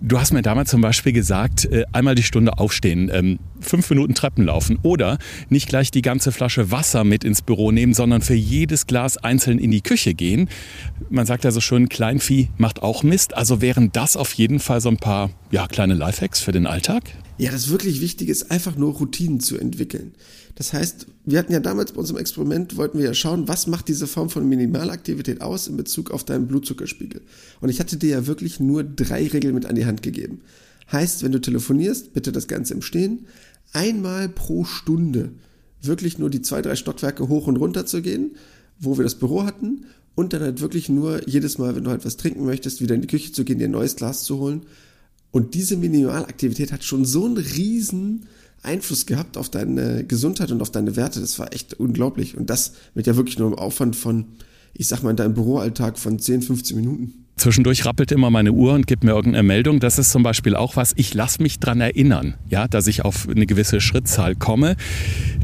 du 0.00 0.18
hast 0.18 0.32
mir 0.32 0.40
damals 0.40 0.70
zum 0.70 0.80
Beispiel 0.80 1.12
gesagt, 1.12 1.66
äh, 1.66 1.84
einmal 1.92 2.14
die 2.14 2.22
Stunde 2.22 2.56
aufstehen, 2.56 3.10
ähm, 3.12 3.40
fünf 3.60 3.90
Minuten 3.90 4.14
Treppen 4.14 4.46
laufen 4.46 4.78
oder 4.82 5.18
nicht 5.50 5.68
gleich 5.68 5.90
die 5.90 6.02
ganze 6.02 6.32
Flasche 6.32 6.70
Wasser 6.70 7.04
mit 7.04 7.24
ins 7.24 7.42
Büro 7.42 7.72
nehmen, 7.72 7.92
sondern 7.92 8.22
für 8.22 8.34
jedes 8.34 8.86
Glas 8.86 9.18
einzeln 9.18 9.58
in 9.58 9.70
die 9.70 9.82
Küche 9.82 10.14
gehen. 10.14 10.48
Man 11.10 11.26
sagt 11.26 11.44
ja 11.44 11.50
so 11.50 11.60
schön, 11.60 11.90
Kleinvieh 11.90 12.48
macht 12.56 12.82
auch 12.82 13.02
Mist. 13.02 13.36
Also 13.36 13.60
wären 13.60 13.92
das 13.92 14.16
auf 14.16 14.32
jeden 14.32 14.60
Fall 14.60 14.80
so 14.80 14.88
ein 14.88 14.96
paar 14.96 15.28
ja, 15.50 15.66
kleine 15.66 15.92
Lifehacks 15.92 16.40
für 16.40 16.52
den 16.52 16.66
Alltag? 16.66 17.02
Ja, 17.36 17.50
das 17.50 17.68
wirklich 17.68 18.00
Wichtige 18.00 18.30
ist 18.30 18.50
einfach 18.52 18.76
nur 18.76 18.94
Routinen 18.94 19.40
zu 19.40 19.58
entwickeln. 19.58 20.14
Das 20.54 20.72
heißt, 20.72 21.06
wir 21.24 21.38
hatten 21.38 21.52
ja 21.52 21.58
damals 21.58 21.92
bei 21.92 21.98
unserem 21.98 22.20
Experiment, 22.20 22.76
wollten 22.76 22.98
wir 22.98 23.06
ja 23.06 23.14
schauen, 23.14 23.48
was 23.48 23.66
macht 23.66 23.88
diese 23.88 24.06
Form 24.06 24.30
von 24.30 24.48
Minimalaktivität 24.48 25.40
aus 25.40 25.66
in 25.66 25.76
Bezug 25.76 26.12
auf 26.12 26.22
deinen 26.22 26.46
Blutzuckerspiegel. 26.46 27.22
Und 27.60 27.70
ich 27.70 27.80
hatte 27.80 27.96
dir 27.96 28.10
ja 28.10 28.26
wirklich 28.28 28.60
nur 28.60 28.84
drei 28.84 29.26
Regeln 29.26 29.54
mit 29.54 29.66
an 29.66 29.74
die 29.74 29.86
Hand 29.86 30.02
gegeben. 30.02 30.42
Heißt, 30.92 31.24
wenn 31.24 31.32
du 31.32 31.40
telefonierst, 31.40 32.12
bitte 32.12 32.30
das 32.30 32.46
Ganze 32.46 32.74
im 32.74 32.82
Stehen, 32.82 33.26
einmal 33.72 34.28
pro 34.28 34.64
Stunde 34.64 35.32
wirklich 35.82 36.18
nur 36.18 36.30
die 36.30 36.42
zwei, 36.42 36.62
drei 36.62 36.76
Stockwerke 36.76 37.28
hoch 37.28 37.48
und 37.48 37.56
runter 37.56 37.84
zu 37.84 38.00
gehen, 38.00 38.36
wo 38.78 38.96
wir 38.96 39.04
das 39.04 39.16
Büro 39.16 39.44
hatten 39.44 39.86
und 40.14 40.32
dann 40.32 40.42
halt 40.42 40.60
wirklich 40.60 40.88
nur 40.88 41.28
jedes 41.28 41.58
Mal, 41.58 41.74
wenn 41.74 41.84
du 41.84 41.90
halt 41.90 42.04
was 42.04 42.16
trinken 42.16 42.44
möchtest, 42.44 42.80
wieder 42.80 42.94
in 42.94 43.00
die 43.00 43.08
Küche 43.08 43.32
zu 43.32 43.44
gehen, 43.44 43.58
dir 43.58 43.66
ein 43.66 43.72
neues 43.72 43.96
Glas 43.96 44.22
zu 44.22 44.38
holen. 44.38 44.62
Und 45.34 45.54
diese 45.54 45.76
Minimalaktivität 45.76 46.70
hat 46.70 46.84
schon 46.84 47.04
so 47.04 47.24
einen 47.24 47.38
riesen 47.38 48.26
Einfluss 48.62 49.04
gehabt 49.04 49.36
auf 49.36 49.48
deine 49.48 50.04
Gesundheit 50.04 50.52
und 50.52 50.62
auf 50.62 50.70
deine 50.70 50.94
Werte. 50.94 51.18
Das 51.18 51.40
war 51.40 51.52
echt 51.52 51.74
unglaublich. 51.74 52.36
Und 52.36 52.50
das 52.50 52.74
mit 52.94 53.08
ja 53.08 53.16
wirklich 53.16 53.36
nur 53.36 53.48
einem 53.48 53.58
Aufwand 53.58 53.96
von, 53.96 54.26
ich 54.74 54.86
sag 54.86 55.02
mal, 55.02 55.10
in 55.10 55.16
deinem 55.16 55.34
Büroalltag 55.34 55.98
von 55.98 56.20
10, 56.20 56.42
15 56.42 56.76
Minuten. 56.76 57.23
Zwischendurch 57.36 57.84
rappelt 57.84 58.12
immer 58.12 58.30
meine 58.30 58.52
Uhr 58.52 58.74
und 58.74 58.86
gibt 58.86 59.02
mir 59.02 59.10
irgendeine 59.10 59.42
Meldung. 59.42 59.80
Das 59.80 59.98
ist 59.98 60.12
zum 60.12 60.22
Beispiel 60.22 60.54
auch 60.54 60.76
was, 60.76 60.92
ich 60.96 61.14
lasse 61.14 61.42
mich 61.42 61.58
dran 61.58 61.80
erinnern, 61.80 62.34
ja, 62.48 62.68
dass 62.68 62.86
ich 62.86 63.04
auf 63.04 63.28
eine 63.28 63.46
gewisse 63.46 63.80
Schrittzahl 63.80 64.34
komme. 64.36 64.76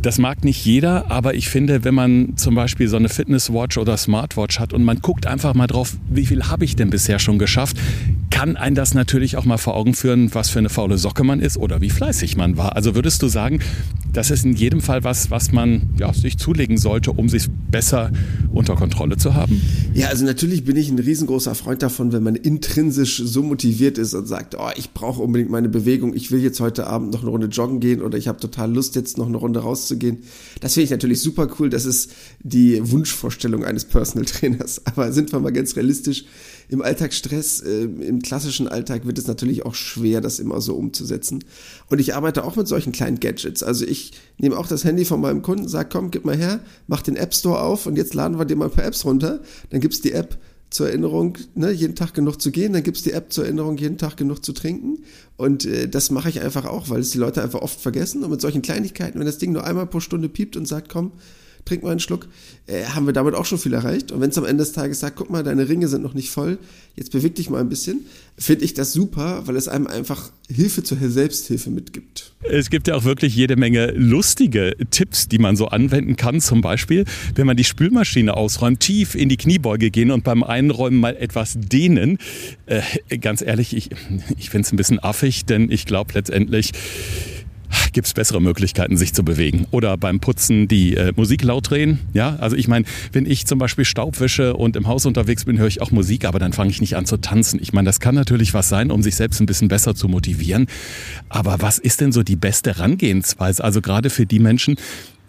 Das 0.01 0.19
mag 0.19 0.45
nicht 0.45 0.65
jeder, 0.65 1.11
aber 1.11 1.35
ich 1.35 1.49
finde, 1.49 1.85
wenn 1.85 1.95
man 1.95 2.37
zum 2.37 2.55
Beispiel 2.55 2.89
so 2.89 2.97
eine 2.97 3.09
Fitnesswatch 3.09 3.77
oder 3.77 3.97
Smartwatch 3.97 4.61
hat 4.61 4.73
und 4.73 4.85
man 4.85 5.01
guckt 5.01 5.27
einfach 5.27 5.55
mal 5.55 5.67
drauf, 5.67 5.97
wie 6.09 6.27
viel 6.27 6.45
habe 6.45 6.65
ich 6.65 6.77
denn 6.77 6.91
bisher 6.91 7.19
schon 7.19 7.39
geschafft, 7.39 7.77
kann 8.31 8.57
ein 8.57 8.75
das 8.75 8.95
natürlich 8.95 9.37
auch 9.37 9.45
mal 9.45 9.59
vor 9.59 9.77
Augen 9.77 9.93
führen, 9.93 10.33
was 10.35 10.49
für 10.49 10.61
eine 10.61 10.71
faule 10.71 10.97
Socke 10.97 11.25
man 11.25 11.41
ist 11.41 11.59
oder 11.59 11.81
wie 11.81 11.91
fleißig 11.91 12.37
man 12.37 12.57
war. 12.57 12.77
Also 12.77 12.95
würdest 12.95 13.21
du 13.23 13.29
sagen, 13.29 13.59
das 14.13 14.31
ist 14.31 14.45
in 14.45 14.55
jedem 14.55 14.81
Fall 14.81 15.05
was, 15.05 15.31
was 15.31 15.53
man 15.53 15.91
ja, 15.99 16.13
sich 16.13 16.39
zulegen 16.39 16.79
sollte, 16.79 17.13
um 17.13 17.29
sich 17.29 17.49
besser 17.71 18.11
unter 18.53 18.77
Kontrolle 18.77 19.17
zu 19.17 19.35
haben? 19.35 19.61
Ja, 19.93 20.07
also 20.07 20.25
natürlich 20.25 20.65
bin 20.65 20.77
ich 20.77 20.89
ein 20.89 20.99
riesengroßer 20.99 21.57
Freund 21.57 21.83
davon, 21.83 22.13
wenn 22.13 22.23
man 22.23 22.37
intrinsisch 22.37 23.21
so 23.25 23.43
motiviert 23.43 23.99
ist 23.99 24.15
und 24.15 24.27
sagt, 24.27 24.55
oh, 24.57 24.71
ich 24.77 24.93
brauche 24.93 25.21
unbedingt 25.21 25.51
meine 25.51 25.69
Bewegung, 25.69 26.15
ich 26.15 26.31
will 26.31 26.41
jetzt 26.41 26.61
heute 26.61 26.87
Abend 26.87 27.13
noch 27.13 27.23
eine 27.23 27.31
Runde 27.31 27.49
joggen 27.49 27.81
gehen 27.81 28.01
oder 28.01 28.17
ich 28.17 28.29
habe 28.29 28.39
total 28.39 28.73
Lust, 28.73 28.95
jetzt 28.95 29.19
noch 29.19 29.27
eine 29.27 29.37
Runde 29.37 29.61
rauszugehen. 29.61 30.19
Das 30.61 30.75
finde 30.75 30.85
ich 30.85 30.91
natürlich 30.91 31.21
super 31.21 31.49
cool. 31.59 31.71
Das 31.71 31.87
ist 31.87 32.13
die 32.41 32.79
Wunschvorstellung 32.89 33.65
eines 33.65 33.85
Personal 33.85 34.27
Trainers. 34.27 34.81
Aber 34.85 35.13
sind 35.13 35.33
wir 35.33 35.41
mal 35.41 35.53
ganz 35.53 35.75
realistisch, 35.75 36.25
im 36.71 36.83
Alltagsstress, 36.83 37.61
äh, 37.61 37.83
im 37.83 38.23
klassischen 38.23 38.69
Alltag 38.69 39.05
wird 39.05 39.19
es 39.19 39.27
natürlich 39.27 39.67
auch 39.67 39.75
schwer, 39.75 40.21
das 40.21 40.39
immer 40.39 40.61
so 40.61 40.75
umzusetzen. 40.75 41.45
Und 41.89 42.01
ich 42.01 42.15
arbeite 42.15 42.45
auch 42.45 42.55
mit 42.57 42.69
solchen 42.69 42.93
kleinen 42.93 43.19
Gadgets. 43.19 43.63
Also 43.63 43.85
ich 43.85 44.13
nehme 44.39 44.57
auch 44.57 44.69
das 44.69 44.85
Handy 44.85 45.05
von 45.05 45.21
meinem 45.21 45.43
Kunden, 45.43 45.69
sage, 45.69 45.89
komm, 45.93 46.11
gib 46.11 46.25
mal 46.25 46.37
her, 46.37 46.61
mach 46.87 47.03
den 47.03 47.17
App 47.17 47.35
Store 47.35 47.61
auf 47.61 47.87
und 47.87 47.97
jetzt 47.97 48.15
laden 48.15 48.39
wir 48.39 48.45
dir 48.45 48.57
mal 48.57 48.67
ein 48.67 48.71
paar 48.71 48.85
Apps 48.85 49.05
runter. 49.05 49.41
Dann 49.71 49.81
gibt's 49.81 50.01
die 50.01 50.13
App 50.13 50.39
zur 50.71 50.89
Erinnerung, 50.89 51.37
ne, 51.57 51.73
jeden 51.73 51.97
Tag 51.97 52.15
genug 52.15 52.41
zu 52.41 52.53
gehen, 52.53 52.73
dann 52.73 52.85
gibt's 52.85 53.03
die 53.03 53.11
App 53.11 53.33
zur 53.33 53.45
Erinnerung, 53.45 53.77
jeden 53.77 53.99
Tag 53.99 54.17
genug 54.17 54.45
zu 54.45 54.53
trinken. 54.53 55.03
Und 55.37 55.65
äh, 55.65 55.89
das 55.89 56.13
mache 56.13 56.29
ich 56.29 56.41
einfach 56.41 56.65
auch, 56.65 56.89
weil 56.89 57.01
es 57.01 57.11
die 57.11 57.19
Leute 57.19 57.43
einfach 57.43 57.63
oft 57.63 57.81
vergessen. 57.81 58.23
Und 58.23 58.31
mit 58.31 58.41
solchen 58.41 58.63
Kleinigkeiten, 58.63 59.19
wenn 59.19 59.27
das 59.27 59.39
Ding 59.39 59.51
nur 59.51 59.65
einmal 59.65 59.87
pro 59.87 59.99
Stunde 59.99 60.29
piept 60.29 60.57
und 60.57 60.69
sagt, 60.69 60.89
komm, 60.89 61.11
trink 61.71 61.85
mal 61.85 61.91
einen 61.91 62.01
Schluck, 62.01 62.27
äh, 62.67 62.85
haben 62.85 63.07
wir 63.07 63.13
damit 63.13 63.35
auch 63.35 63.47
schon 63.47 63.59
viel 63.59 63.73
erreicht. 63.73 64.11
Und 64.11 64.21
wenn 64.21 64.31
es 64.31 64.39
am 64.39 64.45
Ende 64.45 64.65
des 64.65 64.73
Tages 64.73 65.01
sagt, 65.01 65.17
guck 65.17 65.31
mal, 65.31 65.45
deine 65.45 65.69
Ringe 65.69 65.87
sind 65.87 66.03
noch 66.03 66.15
nicht 66.15 66.31
voll, 66.31 66.59
jetzt 66.97 67.13
beweg 67.13 67.37
dich 67.37 67.49
mal 67.49 67.61
ein 67.61 67.69
bisschen, 67.69 68.01
finde 68.37 68.65
ich 68.65 68.75
das 68.75 68.93
super, 68.93 69.43
weil 69.47 69.55
es 69.55 69.69
einem 69.69 69.87
einfach 69.87 70.31
Hilfe 70.49 70.83
zur 70.83 70.99
Selbsthilfe 70.99 71.71
mitgibt. 71.71 72.33
Es 72.43 72.71
gibt 72.71 72.89
ja 72.89 72.97
auch 72.97 73.05
wirklich 73.05 73.37
jede 73.37 73.55
Menge 73.55 73.93
lustige 73.93 74.75
Tipps, 74.91 75.29
die 75.29 75.39
man 75.39 75.55
so 75.57 75.69
anwenden 75.69 76.17
kann. 76.17 76.41
Zum 76.41 76.61
Beispiel, 76.61 77.05
wenn 77.37 77.47
man 77.47 77.57
die 77.57 77.65
Spülmaschine 77.65 78.37
ausräumt, 78.37 78.81
tief 78.81 79.15
in 79.15 79.29
die 79.29 79.37
Kniebeuge 79.37 79.91
gehen 79.91 80.11
und 80.11 80.25
beim 80.25 80.43
Einräumen 80.43 80.99
mal 80.99 81.17
etwas 81.17 81.55
dehnen. 81.57 82.19
Äh, 82.67 82.83
ganz 83.19 83.43
ehrlich, 83.43 83.77
ich, 83.77 83.91
ich 84.39 84.51
finde 84.51 84.67
es 84.67 84.73
ein 84.73 84.77
bisschen 84.77 84.99
affig, 84.99 85.45
denn 85.45 85.71
ich 85.71 85.87
glaube 85.87 86.15
letztendlich, 86.15 86.73
gibt 87.93 88.07
es 88.07 88.15
bessere 88.15 88.41
Möglichkeiten, 88.41 88.97
sich 88.97 89.13
zu 89.13 89.25
bewegen. 89.25 89.67
Oder 89.71 89.97
beim 89.97 90.21
Putzen 90.21 90.69
die 90.69 90.97
äh, 90.97 91.13
Musik 91.17 91.43
laut 91.43 91.71
drehen. 91.71 91.99
Ja, 92.13 92.37
also 92.37 92.57
ich 92.57 92.69
meine, 92.69 92.85
wenn 93.13 93.27
ich 93.27 93.47
zum 93.47 93.59
Beispiel 93.59 93.85
Staub 93.85 94.21
wische 94.21 94.55
und 94.55 94.77
im 94.77 94.87
Haus 94.87 95.07
unterwegs 95.07 95.45
bin, 95.45 95.59
höre 95.59 95.67
ich 95.67 95.81
auch 95.81 95.91
Musik, 95.91 96.25
aber 96.25 96.39
dann 96.39 96.53
fange 96.53 96.71
ich 96.71 96.81
nicht 96.81 96.97
an 96.97 97.07
zu 97.07 97.17
tanzen. 97.17 97.61
Ich 97.63 97.73
meine, 97.73 97.87
das 97.87 98.01
kann 98.01 98.15
natürlich 98.15 98.55
was 98.55 98.69
sein, 98.69 98.91
um 98.91 99.03
sich 99.03 99.17
selbst 99.17 99.41
ein 99.41 99.47
bisschen 99.47 99.69
besser 99.69 99.95
zu 99.95 100.09
motivieren. 100.09 100.67
Aber 101.29 101.57
was 101.61 101.79
ist 101.79 102.01
denn 102.01 102.13
so 102.13 102.23
die 102.23 102.37
beste 102.37 102.77
Herangehensweise? 102.77 103.63
Also 103.63 103.81
gerade 103.81 104.11
für 104.11 104.27
die 104.27 104.39
Menschen, 104.39 104.77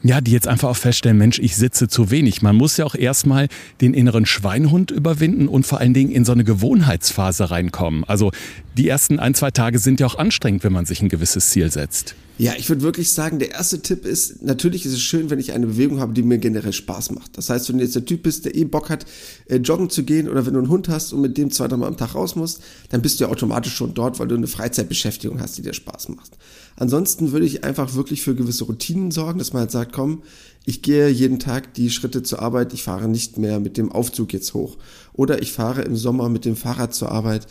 ja, 0.03 0.19
die 0.19 0.31
jetzt 0.31 0.47
einfach 0.47 0.69
auch 0.69 0.77
feststellen, 0.77 1.17
Mensch, 1.17 1.37
ich 1.39 1.55
sitze 1.55 1.87
zu 1.87 2.09
wenig. 2.09 2.41
Man 2.41 2.55
muss 2.55 2.77
ja 2.77 2.85
auch 2.85 2.95
erstmal 2.95 3.47
den 3.81 3.93
inneren 3.93 4.25
Schweinhund 4.25 4.89
überwinden 4.89 5.47
und 5.47 5.65
vor 5.65 5.79
allen 5.79 5.93
Dingen 5.93 6.11
in 6.11 6.25
so 6.25 6.31
eine 6.31 6.43
Gewohnheitsphase 6.43 7.51
reinkommen. 7.51 8.03
Also 8.05 8.31
die 8.77 8.87
ersten 8.87 9.19
ein, 9.19 9.35
zwei 9.35 9.51
Tage 9.51 9.79
sind 9.79 9.99
ja 9.99 10.07
auch 10.07 10.15
anstrengend, 10.15 10.63
wenn 10.63 10.73
man 10.73 10.85
sich 10.85 11.01
ein 11.01 11.09
gewisses 11.09 11.49
Ziel 11.49 11.71
setzt. 11.71 12.15
Ja, 12.41 12.53
ich 12.57 12.69
würde 12.69 12.81
wirklich 12.81 13.11
sagen, 13.11 13.37
der 13.37 13.51
erste 13.51 13.83
Tipp 13.83 14.03
ist, 14.03 14.41
natürlich 14.41 14.83
ist 14.87 14.93
es 14.93 15.01
schön, 15.01 15.29
wenn 15.29 15.37
ich 15.37 15.51
eine 15.51 15.67
Bewegung 15.67 15.99
habe, 15.99 16.11
die 16.11 16.23
mir 16.23 16.39
generell 16.39 16.73
Spaß 16.73 17.11
macht. 17.11 17.37
Das 17.37 17.51
heißt, 17.51 17.69
wenn 17.69 17.77
du 17.77 17.83
jetzt 17.83 17.93
der 17.93 18.03
Typ 18.03 18.23
bist, 18.23 18.45
der 18.45 18.55
eh 18.55 18.63
Bock 18.63 18.89
hat, 18.89 19.05
äh, 19.45 19.57
joggen 19.57 19.91
zu 19.91 20.01
gehen 20.01 20.27
oder 20.27 20.43
wenn 20.43 20.53
du 20.53 20.59
einen 20.59 20.69
Hund 20.69 20.89
hast 20.89 21.13
und 21.13 21.21
mit 21.21 21.37
dem 21.37 21.51
zwei, 21.51 21.67
dreimal 21.67 21.87
am 21.87 21.97
Tag 21.97 22.15
raus 22.15 22.35
musst, 22.35 22.63
dann 22.89 23.03
bist 23.03 23.19
du 23.19 23.25
ja 23.25 23.29
automatisch 23.29 23.75
schon 23.75 23.93
dort, 23.93 24.17
weil 24.17 24.27
du 24.27 24.33
eine 24.33 24.47
Freizeitbeschäftigung 24.47 25.39
hast, 25.39 25.59
die 25.59 25.61
dir 25.61 25.75
Spaß 25.75 26.09
macht. 26.09 26.31
Ansonsten 26.77 27.31
würde 27.31 27.45
ich 27.45 27.63
einfach 27.63 27.93
wirklich 27.93 28.23
für 28.23 28.33
gewisse 28.33 28.63
Routinen 28.63 29.11
sorgen, 29.11 29.37
dass 29.37 29.53
man 29.53 29.59
halt 29.59 29.71
sagt, 29.71 29.93
komm, 29.93 30.23
ich 30.65 30.81
gehe 30.81 31.09
jeden 31.09 31.37
Tag 31.37 31.75
die 31.75 31.91
Schritte 31.91 32.23
zur 32.23 32.41
Arbeit, 32.41 32.73
ich 32.73 32.81
fahre 32.81 33.07
nicht 33.07 33.37
mehr 33.37 33.59
mit 33.59 33.77
dem 33.77 33.91
Aufzug 33.91 34.33
jetzt 34.33 34.55
hoch. 34.55 34.77
Oder 35.13 35.43
ich 35.43 35.51
fahre 35.51 35.83
im 35.83 35.95
Sommer 35.95 36.27
mit 36.27 36.45
dem 36.45 36.55
Fahrrad 36.55 36.95
zur 36.95 37.11
Arbeit 37.11 37.45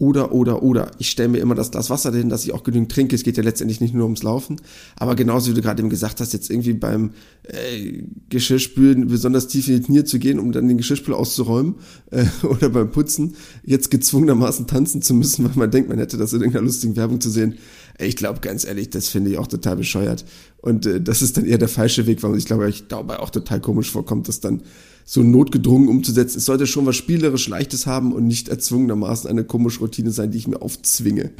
oder, 0.00 0.32
oder, 0.32 0.62
oder. 0.62 0.90
Ich 0.98 1.10
stelle 1.10 1.28
mir 1.28 1.38
immer 1.38 1.54
das 1.54 1.70
Glas 1.70 1.90
Wasser 1.90 2.10
dahin, 2.10 2.30
dass 2.30 2.44
ich 2.44 2.52
auch 2.52 2.62
genügend 2.62 2.90
trinke. 2.90 3.14
Es 3.14 3.22
geht 3.22 3.36
ja 3.36 3.42
letztendlich 3.42 3.82
nicht 3.82 3.92
nur 3.92 4.04
ums 4.04 4.22
Laufen. 4.22 4.56
Aber 4.96 5.14
genauso 5.14 5.50
wie 5.50 5.54
du 5.54 5.60
gerade 5.60 5.82
eben 5.82 5.90
gesagt 5.90 6.20
hast, 6.20 6.32
jetzt 6.32 6.48
irgendwie 6.50 6.72
beim 6.72 7.10
äh, 7.42 8.02
Geschirrspülen 8.30 9.08
besonders 9.08 9.46
tief 9.46 9.68
in 9.68 9.76
die 9.76 9.82
Knie 9.82 10.04
zu 10.04 10.18
gehen, 10.18 10.38
um 10.38 10.52
dann 10.52 10.68
den 10.68 10.78
Geschirrspül 10.78 11.14
auszuräumen. 11.14 11.74
Äh, 12.10 12.24
oder 12.44 12.70
beim 12.70 12.90
Putzen 12.90 13.36
jetzt 13.62 13.92
gezwungenermaßen 13.92 14.66
tanzen 14.66 15.00
zu 15.00 15.14
müssen, 15.14 15.44
weil 15.48 15.52
man 15.54 15.70
denkt, 15.70 15.88
man 15.88 15.98
hätte 15.98 16.16
das 16.16 16.32
in 16.32 16.40
irgendeiner 16.40 16.64
lustigen 16.64 16.96
Werbung 16.96 17.20
zu 17.20 17.30
sehen. 17.30 17.54
Ich 17.98 18.16
glaube, 18.16 18.40
ganz 18.40 18.64
ehrlich, 18.64 18.90
das 18.90 19.08
finde 19.08 19.30
ich 19.30 19.38
auch 19.38 19.46
total 19.46 19.76
bescheuert. 19.76 20.24
Und 20.62 20.86
äh, 20.86 21.00
das 21.00 21.22
ist 21.22 21.36
dann 21.36 21.46
eher 21.46 21.58
der 21.58 21.68
falsche 21.68 22.06
Weg, 22.06 22.22
weil 22.22 22.36
ich 22.36 22.46
glaube, 22.46 22.68
ich 22.68 22.86
dabei 22.88 23.18
auch 23.18 23.30
total 23.30 23.60
komisch 23.60 23.90
vorkommt, 23.90 24.28
dass 24.28 24.40
dann 24.40 24.62
so 25.04 25.22
notgedrungen 25.22 25.88
umzusetzen. 25.88 26.38
Es 26.38 26.44
sollte 26.44 26.66
schon 26.66 26.86
was 26.86 26.94
spielerisch 26.94 27.48
Leichtes 27.48 27.86
haben 27.86 28.12
und 28.12 28.26
nicht 28.26 28.48
erzwungenermaßen 28.48 29.28
eine 29.28 29.42
komische 29.42 29.80
Routine 29.80 30.10
sein, 30.12 30.30
die 30.30 30.38
ich 30.38 30.46
mir 30.46 30.62
aufzwinge. 30.62 31.30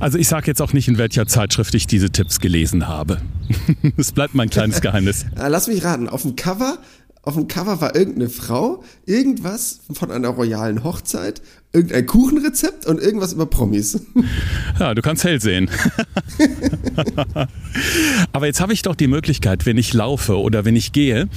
Also 0.00 0.18
ich 0.18 0.28
sage 0.28 0.46
jetzt 0.48 0.60
auch 0.60 0.72
nicht, 0.72 0.88
in 0.88 0.98
welcher 0.98 1.26
Zeitschrift 1.26 1.74
ich 1.74 1.86
diese 1.86 2.10
Tipps 2.10 2.40
gelesen 2.40 2.88
habe. 2.88 3.20
Es 3.96 4.12
bleibt 4.12 4.34
mein 4.34 4.50
kleines 4.50 4.80
Geheimnis. 4.82 5.24
Lass 5.36 5.68
mich 5.68 5.84
raten, 5.84 6.08
auf 6.08 6.22
dem 6.22 6.36
Cover 6.36 6.78
auf 7.24 7.34
dem 7.34 7.48
Cover 7.48 7.80
war 7.80 7.96
irgendeine 7.96 8.28
Frau, 8.28 8.82
irgendwas 9.06 9.80
von 9.92 10.10
einer 10.10 10.28
royalen 10.28 10.84
Hochzeit, 10.84 11.40
irgendein 11.72 12.06
Kuchenrezept 12.06 12.86
und 12.86 13.00
irgendwas 13.00 13.32
über 13.32 13.46
Promis. 13.46 14.00
Ja, 14.80 14.92
du 14.92 15.02
kannst 15.02 15.22
hell 15.22 15.40
sehen. 15.40 15.70
Aber 18.32 18.46
jetzt 18.46 18.60
habe 18.60 18.72
ich 18.72 18.82
doch 18.82 18.96
die 18.96 19.06
Möglichkeit, 19.06 19.66
wenn 19.66 19.78
ich 19.78 19.94
laufe 19.94 20.36
oder 20.36 20.64
wenn 20.64 20.74
ich 20.74 20.90
gehe, 20.90 21.28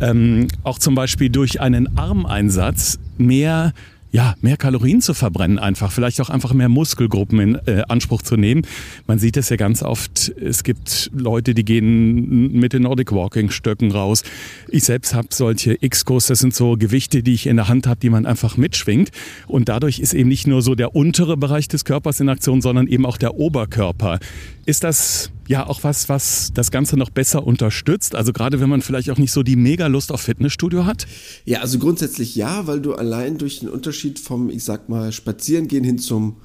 ähm, 0.00 0.46
auch 0.62 0.78
zum 0.78 0.94
Beispiel 0.94 1.28
durch 1.28 1.60
einen 1.60 1.98
Armeinsatz 1.98 3.00
mehr 3.18 3.72
ja, 4.14 4.36
mehr 4.40 4.56
Kalorien 4.56 5.00
zu 5.00 5.12
verbrennen 5.12 5.58
einfach, 5.58 5.90
vielleicht 5.90 6.20
auch 6.20 6.30
einfach 6.30 6.52
mehr 6.52 6.68
Muskelgruppen 6.68 7.40
in 7.40 7.54
äh, 7.66 7.82
Anspruch 7.88 8.22
zu 8.22 8.36
nehmen. 8.36 8.62
Man 9.08 9.18
sieht 9.18 9.36
es 9.36 9.48
ja 9.48 9.56
ganz 9.56 9.82
oft, 9.82 10.28
es 10.40 10.62
gibt 10.62 11.10
Leute, 11.12 11.52
die 11.52 11.64
gehen 11.64 12.52
mit 12.52 12.74
den 12.74 12.82
Nordic 12.82 13.10
Walking 13.10 13.50
Stöcken 13.50 13.90
raus. 13.90 14.22
Ich 14.68 14.84
selbst 14.84 15.14
habe 15.14 15.26
solche 15.32 15.76
X-Kurs, 15.80 16.28
das 16.28 16.38
sind 16.38 16.54
so 16.54 16.76
Gewichte, 16.76 17.24
die 17.24 17.34
ich 17.34 17.48
in 17.48 17.56
der 17.56 17.66
Hand 17.66 17.88
habe, 17.88 17.98
die 17.98 18.08
man 18.08 18.24
einfach 18.24 18.56
mitschwingt 18.56 19.10
und 19.48 19.68
dadurch 19.68 19.98
ist 19.98 20.14
eben 20.14 20.28
nicht 20.28 20.46
nur 20.46 20.62
so 20.62 20.76
der 20.76 20.94
untere 20.94 21.36
Bereich 21.36 21.66
des 21.66 21.84
Körpers 21.84 22.20
in 22.20 22.28
Aktion, 22.28 22.60
sondern 22.60 22.86
eben 22.86 23.06
auch 23.06 23.16
der 23.16 23.34
Oberkörper. 23.34 24.20
Ist 24.64 24.84
das 24.84 25.32
ja 25.48 25.66
auch 25.66 25.84
was, 25.84 26.08
was 26.08 26.50
das 26.54 26.70
Ganze 26.70 26.96
noch 26.96 27.10
besser 27.10 27.46
unterstützt? 27.46 28.14
Also 28.14 28.32
gerade 28.32 28.60
wenn 28.60 28.68
man 28.68 28.82
vielleicht 28.82 29.10
auch 29.10 29.18
nicht 29.18 29.32
so 29.32 29.42
die 29.42 29.56
Mega-Lust 29.56 30.12
auf 30.12 30.20
Fitnessstudio 30.20 30.86
hat? 30.86 31.06
Ja, 31.44 31.60
also 31.60 31.78
grundsätzlich 31.78 32.34
ja, 32.36 32.66
weil 32.66 32.80
du 32.80 32.94
allein 32.94 33.38
durch 33.38 33.60
den 33.60 33.68
Unterschied 33.68 34.18
vom, 34.18 34.50
ich 34.50 34.64
sag 34.64 34.88
mal, 34.88 35.12
Spazierengehen 35.12 35.84
hin 35.84 35.98
zum 35.98 36.36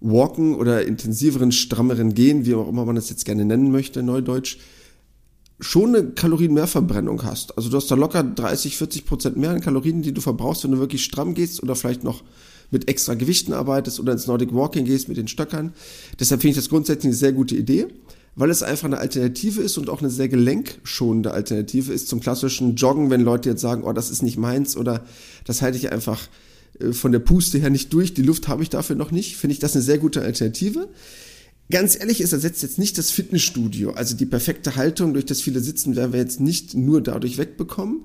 Walken 0.00 0.54
oder 0.54 0.86
intensiveren, 0.86 1.52
strammeren 1.52 2.14
Gehen, 2.14 2.46
wie 2.46 2.54
auch 2.54 2.68
immer 2.68 2.84
man 2.84 2.96
das 2.96 3.10
jetzt 3.10 3.24
gerne 3.24 3.44
nennen 3.44 3.70
möchte, 3.70 4.02
Neudeutsch, 4.02 4.58
schon 5.58 5.96
eine 5.96 6.10
Kalorienmehrverbrennung 6.10 7.24
hast. 7.24 7.56
Also 7.56 7.70
du 7.70 7.76
hast 7.78 7.90
da 7.90 7.94
locker 7.94 8.22
30, 8.22 8.76
40 8.76 9.06
Prozent 9.06 9.36
mehr 9.36 9.50
an 9.50 9.60
Kalorien, 9.60 10.02
die 10.02 10.12
du 10.12 10.20
verbrauchst, 10.20 10.64
wenn 10.64 10.72
du 10.72 10.78
wirklich 10.78 11.02
stramm 11.02 11.34
gehst 11.34 11.62
oder 11.62 11.74
vielleicht 11.74 12.04
noch 12.04 12.22
mit 12.70 12.88
extra 12.88 13.14
Gewichten 13.14 13.52
arbeitest 13.52 14.00
oder 14.00 14.12
ins 14.12 14.26
Nordic 14.26 14.52
Walking 14.52 14.84
gehst 14.84 15.08
mit 15.08 15.16
den 15.16 15.28
Stöckern. 15.28 15.72
Deshalb 16.18 16.42
finde 16.42 16.50
ich 16.50 16.56
das 16.56 16.68
grundsätzlich 16.68 17.10
eine 17.10 17.14
sehr 17.14 17.32
gute 17.32 17.56
Idee 17.56 17.86
weil 18.36 18.50
es 18.50 18.62
einfach 18.62 18.84
eine 18.84 18.98
Alternative 18.98 19.62
ist 19.62 19.78
und 19.78 19.88
auch 19.88 20.00
eine 20.00 20.10
sehr 20.10 20.28
gelenkschonende 20.28 21.32
Alternative 21.32 21.92
ist 21.92 22.08
zum 22.08 22.20
klassischen 22.20 22.76
Joggen, 22.76 23.10
wenn 23.10 23.22
Leute 23.22 23.48
jetzt 23.48 23.62
sagen, 23.62 23.82
oh, 23.82 23.92
das 23.92 24.10
ist 24.10 24.22
nicht 24.22 24.36
meins 24.36 24.76
oder 24.76 25.04
das 25.44 25.62
halte 25.62 25.78
ich 25.78 25.90
einfach 25.90 26.28
äh, 26.78 26.92
von 26.92 27.12
der 27.12 27.18
Puste 27.18 27.58
her 27.58 27.70
nicht 27.70 27.92
durch, 27.92 28.14
die 28.14 28.22
Luft 28.22 28.46
habe 28.46 28.62
ich 28.62 28.70
dafür 28.70 28.94
noch 28.94 29.10
nicht, 29.10 29.36
finde 29.36 29.54
ich 29.54 29.58
das 29.58 29.74
eine 29.74 29.82
sehr 29.82 29.98
gute 29.98 30.20
Alternative. 30.20 30.88
Ganz 31.68 31.98
ehrlich, 31.98 32.20
es 32.20 32.32
ersetzt 32.32 32.62
jetzt 32.62 32.78
nicht 32.78 32.96
das 32.96 33.10
Fitnessstudio. 33.10 33.90
Also 33.90 34.14
die 34.14 34.26
perfekte 34.26 34.76
Haltung 34.76 35.14
durch 35.14 35.24
das 35.24 35.40
viele 35.40 35.58
Sitzen 35.58 35.96
werden 35.96 36.12
wir 36.12 36.20
jetzt 36.20 36.38
nicht 36.38 36.74
nur 36.74 37.00
dadurch 37.02 37.38
wegbekommen 37.38 38.04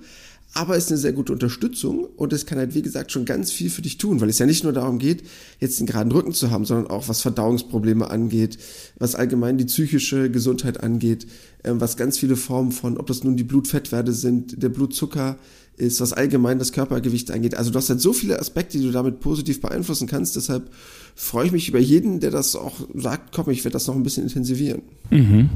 aber 0.53 0.75
ist 0.75 0.89
eine 0.89 0.98
sehr 0.98 1.13
gute 1.13 1.31
Unterstützung 1.31 2.03
und 2.03 2.34
es 2.34 2.46
kann 2.46 2.58
halt, 2.58 2.75
wie 2.75 2.81
gesagt, 2.81 3.12
schon 3.12 3.24
ganz 3.24 3.51
viel 3.51 3.70
für 3.70 3.81
dich 3.81 3.98
tun, 3.98 4.20
weil 4.20 4.29
es 4.29 4.39
ja 4.39 4.46
nicht 4.46 4.63
nur 4.63 4.74
darum 4.74 5.00
geht, 5.00 5.24
jetzt 5.60 5.79
einen 5.79 5.88
geraden 5.88 6.12
Rücken 6.12 6.34
zu 6.34 6.51
haben, 6.51 6.65
sondern 6.65 6.88
auch 6.88 7.08
was 7.08 7.22
Verdauungsprobleme 7.22 8.10
angeht, 8.10 8.58
was 8.98 9.15
allgemein 9.15 9.58
die 9.58 9.65
psychische 9.65 10.29
Gesundheit 10.29 10.84
angeht, 10.84 11.25
äh, 11.63 11.72
was 11.74 11.96
ganz 11.96 12.17
viele 12.17 12.36
Formen 12.36 12.72
von, 12.72 12.98
ob 12.98 13.08
das 13.08 13.24
nun 13.24 13.38
die 13.38 13.46
Blutfettwerte 13.46 14.12
sind, 14.12 14.62
der 14.62 14.70
Blutzucker 14.70 15.38
ist, 15.78 16.00
was 16.01 16.13
allgemein 16.13 16.60
das 16.60 16.72
Körpergewicht 16.72 17.32
angeht. 17.32 17.56
Also 17.56 17.72
du 17.72 17.78
hast 17.78 17.90
halt 17.90 18.01
so 18.01 18.13
viele 18.13 18.40
Aspekte, 18.40 18.78
die 18.78 18.84
du 18.84 18.92
damit 18.92 19.20
positiv 19.20 19.62
beeinflussen 19.62 20.08
kannst, 20.08 20.36
deshalb 20.36 20.70
freue 21.16 21.48
ich 21.48 21.51
mich 21.51 21.70
über 21.70 21.80
jeden, 21.80 22.20
der 22.20 22.32
das 22.32 22.56
auch 22.56 22.74
sagt, 22.94 23.34
komm, 23.34 23.50
ich 23.50 23.63
werde 23.63 23.74
das 23.74 23.88
noch 23.88 23.96
ein 23.96 24.04
bisschen 24.04 24.24
intensivieren. 24.24 24.82
Mhm. 25.10 25.50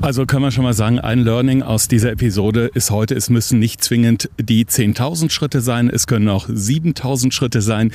Also 0.00 0.24
können 0.26 0.42
wir 0.42 0.50
schon 0.50 0.64
mal 0.64 0.74
sagen, 0.74 0.98
ein 0.98 1.20
Learning 1.20 1.62
aus 1.62 1.88
dieser 1.88 2.12
Episode 2.12 2.70
ist 2.74 2.90
heute, 2.90 3.14
es 3.14 3.28
müssen 3.30 3.58
nicht 3.58 3.84
zwingend 3.84 4.30
die 4.40 4.64
10.000 4.64 5.30
Schritte 5.30 5.60
sein, 5.60 5.90
es 5.90 6.06
können 6.06 6.28
auch 6.28 6.48
7.000 6.48 7.32
Schritte 7.32 7.60
sein. 7.60 7.92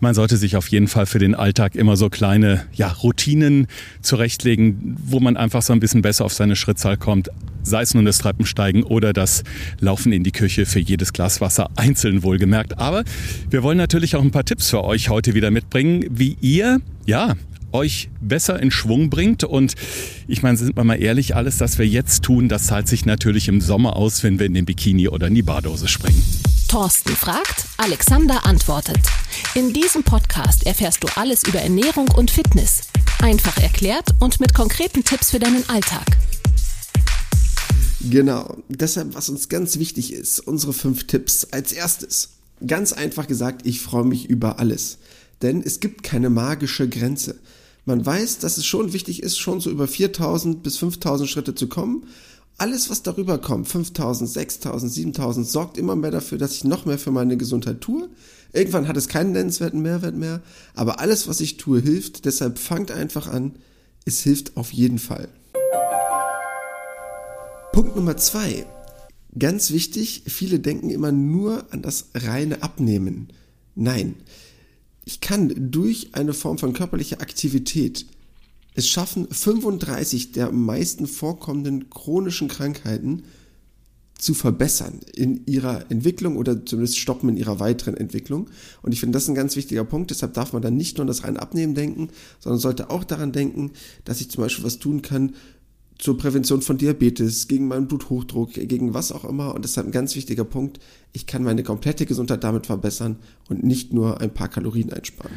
Man 0.00 0.14
sollte 0.14 0.38
sich 0.38 0.56
auf 0.56 0.68
jeden 0.68 0.88
Fall 0.88 1.04
für 1.04 1.18
den 1.18 1.34
Alltag 1.34 1.74
immer 1.74 1.96
so 1.96 2.08
kleine 2.08 2.64
ja, 2.72 2.88
Routinen 2.88 3.66
zurechtlegen, 4.00 4.96
wo 5.04 5.20
man 5.20 5.36
einfach 5.36 5.60
so 5.60 5.74
ein 5.74 5.80
bisschen 5.80 6.00
besser 6.00 6.24
auf 6.24 6.32
seine 6.32 6.56
Schrittzahl 6.56 6.96
kommt. 6.96 7.28
Sei 7.62 7.82
es 7.82 7.94
nun 7.94 8.04
das 8.04 8.18
Treppensteigen 8.18 8.82
oder 8.82 9.12
das 9.12 9.42
Laufen 9.78 10.12
in 10.12 10.24
die 10.24 10.32
Küche 10.32 10.66
für 10.66 10.80
jedes 10.80 11.12
Glas 11.12 11.40
Wasser 11.40 11.70
einzeln 11.76 12.22
wohlgemerkt. 12.22 12.78
Aber 12.78 13.04
wir 13.48 13.62
wollen 13.62 13.78
natürlich 13.78 14.16
auch 14.16 14.22
ein 14.22 14.30
paar 14.30 14.44
Tipps 14.44 14.70
für 14.70 14.84
euch 14.84 15.08
heute 15.08 15.34
wieder 15.34 15.50
mitbringen, 15.50 16.04
wie 16.10 16.36
ihr, 16.40 16.80
ja, 17.06 17.36
euch 17.72 18.10
besser 18.20 18.60
in 18.60 18.70
Schwung 18.70 19.10
bringt. 19.10 19.44
Und 19.44 19.74
ich 20.26 20.42
meine, 20.42 20.56
sind 20.56 20.76
wir 20.76 20.84
mal 20.84 21.00
ehrlich, 21.00 21.36
alles, 21.36 21.60
was 21.60 21.78
wir 21.78 21.86
jetzt 21.86 22.22
tun, 22.22 22.48
das 22.48 22.66
zahlt 22.66 22.88
sich 22.88 23.06
natürlich 23.06 23.48
im 23.48 23.60
Sommer 23.60 23.96
aus, 23.96 24.22
wenn 24.22 24.38
wir 24.38 24.46
in 24.46 24.54
den 24.54 24.64
Bikini 24.64 25.08
oder 25.08 25.28
in 25.28 25.34
die 25.34 25.42
Bardose 25.42 25.88
springen. 25.88 26.22
Thorsten 26.68 27.16
fragt, 27.16 27.64
Alexander 27.78 28.46
antwortet. 28.46 29.00
In 29.54 29.72
diesem 29.72 30.04
Podcast 30.04 30.66
erfährst 30.66 31.02
du 31.02 31.08
alles 31.16 31.42
über 31.46 31.60
Ernährung 31.60 32.08
und 32.16 32.30
Fitness. 32.30 32.82
Einfach 33.20 33.56
erklärt 33.58 34.14
und 34.20 34.40
mit 34.40 34.54
konkreten 34.54 35.04
Tipps 35.04 35.30
für 35.30 35.38
deinen 35.38 35.68
Alltag. 35.68 36.06
Genau, 38.08 38.56
deshalb, 38.68 39.14
was 39.14 39.28
uns 39.28 39.48
ganz 39.48 39.78
wichtig 39.78 40.12
ist, 40.14 40.40
unsere 40.40 40.72
fünf 40.72 41.06
Tipps 41.06 41.48
als 41.50 41.72
erstes. 41.72 42.30
Ganz 42.66 42.92
einfach 42.92 43.26
gesagt, 43.26 43.66
ich 43.66 43.80
freue 43.80 44.04
mich 44.04 44.28
über 44.28 44.58
alles. 44.58 44.98
Denn 45.42 45.62
es 45.62 45.80
gibt 45.80 46.02
keine 46.02 46.30
magische 46.30 46.88
Grenze. 46.88 47.36
Man 47.84 48.04
weiß, 48.04 48.38
dass 48.38 48.58
es 48.58 48.66
schon 48.66 48.92
wichtig 48.92 49.22
ist, 49.22 49.38
schon 49.38 49.60
so 49.60 49.70
über 49.70 49.86
4000 49.86 50.62
bis 50.62 50.78
5000 50.78 51.28
Schritte 51.28 51.54
zu 51.54 51.68
kommen. 51.68 52.06
Alles, 52.58 52.90
was 52.90 53.02
darüber 53.02 53.38
kommt, 53.38 53.68
5000, 53.68 54.28
6000, 54.28 54.92
7000, 54.92 55.46
sorgt 55.48 55.78
immer 55.78 55.96
mehr 55.96 56.10
dafür, 56.10 56.36
dass 56.36 56.54
ich 56.54 56.64
noch 56.64 56.84
mehr 56.84 56.98
für 56.98 57.10
meine 57.10 57.38
Gesundheit 57.38 57.80
tue. 57.80 58.08
Irgendwann 58.52 58.88
hat 58.88 58.96
es 58.96 59.08
keinen 59.08 59.32
nennenswerten 59.32 59.80
Mehrwert 59.80 60.16
mehr, 60.16 60.42
aber 60.74 61.00
alles, 61.00 61.26
was 61.26 61.40
ich 61.40 61.56
tue, 61.56 61.80
hilft. 61.80 62.24
Deshalb 62.26 62.58
fangt 62.58 62.90
einfach 62.90 63.28
an. 63.28 63.52
Es 64.04 64.20
hilft 64.20 64.56
auf 64.56 64.72
jeden 64.72 64.98
Fall. 64.98 65.28
Punkt 67.72 67.94
Nummer 67.94 68.16
zwei. 68.16 68.66
Ganz 69.38 69.70
wichtig, 69.70 70.24
viele 70.26 70.58
denken 70.58 70.90
immer 70.90 71.12
nur 71.12 71.72
an 71.72 71.82
das 71.82 72.10
reine 72.14 72.62
Abnehmen. 72.64 73.28
Nein, 73.76 74.16
ich 75.04 75.20
kann 75.20 75.70
durch 75.70 76.08
eine 76.12 76.34
Form 76.34 76.58
von 76.58 76.72
körperlicher 76.72 77.20
Aktivität 77.20 78.06
es 78.74 78.88
schaffen, 78.88 79.28
35 79.30 80.32
der 80.32 80.50
meisten 80.50 81.06
vorkommenden 81.06 81.90
chronischen 81.90 82.48
Krankheiten 82.48 83.22
zu 84.18 84.34
verbessern 84.34 85.00
in 85.14 85.46
ihrer 85.46 85.90
Entwicklung 85.90 86.36
oder 86.36 86.66
zumindest 86.66 86.98
stoppen 86.98 87.28
in 87.28 87.36
ihrer 87.36 87.60
weiteren 87.60 87.96
Entwicklung. 87.96 88.50
Und 88.82 88.92
ich 88.92 89.00
finde, 89.00 89.16
das 89.16 89.28
ein 89.28 89.34
ganz 89.34 89.56
wichtiger 89.56 89.84
Punkt. 89.84 90.10
Deshalb 90.10 90.34
darf 90.34 90.52
man 90.52 90.60
dann 90.60 90.76
nicht 90.76 90.96
nur 90.96 91.02
an 91.02 91.08
das 91.08 91.24
rein 91.24 91.36
Abnehmen 91.36 91.74
denken, 91.74 92.10
sondern 92.40 92.60
sollte 92.60 92.90
auch 92.90 93.04
daran 93.04 93.32
denken, 93.32 93.72
dass 94.04 94.20
ich 94.20 94.30
zum 94.30 94.42
Beispiel 94.42 94.64
was 94.64 94.78
tun 94.78 95.02
kann, 95.02 95.34
zur 96.00 96.16
Prävention 96.16 96.62
von 96.62 96.78
Diabetes, 96.78 97.46
gegen 97.46 97.68
meinen 97.68 97.86
Bluthochdruck, 97.86 98.54
gegen 98.54 98.94
was 98.94 99.12
auch 99.12 99.24
immer. 99.24 99.54
Und 99.54 99.64
deshalb 99.64 99.86
ein 99.86 99.92
ganz 99.92 100.16
wichtiger 100.16 100.44
Punkt. 100.44 100.80
Ich 101.12 101.26
kann 101.26 101.44
meine 101.44 101.62
komplette 101.62 102.06
Gesundheit 102.06 102.42
damit 102.42 102.66
verbessern 102.66 103.16
und 103.48 103.62
nicht 103.62 103.92
nur 103.92 104.20
ein 104.20 104.32
paar 104.32 104.48
Kalorien 104.48 104.92
einsparen. 104.92 105.32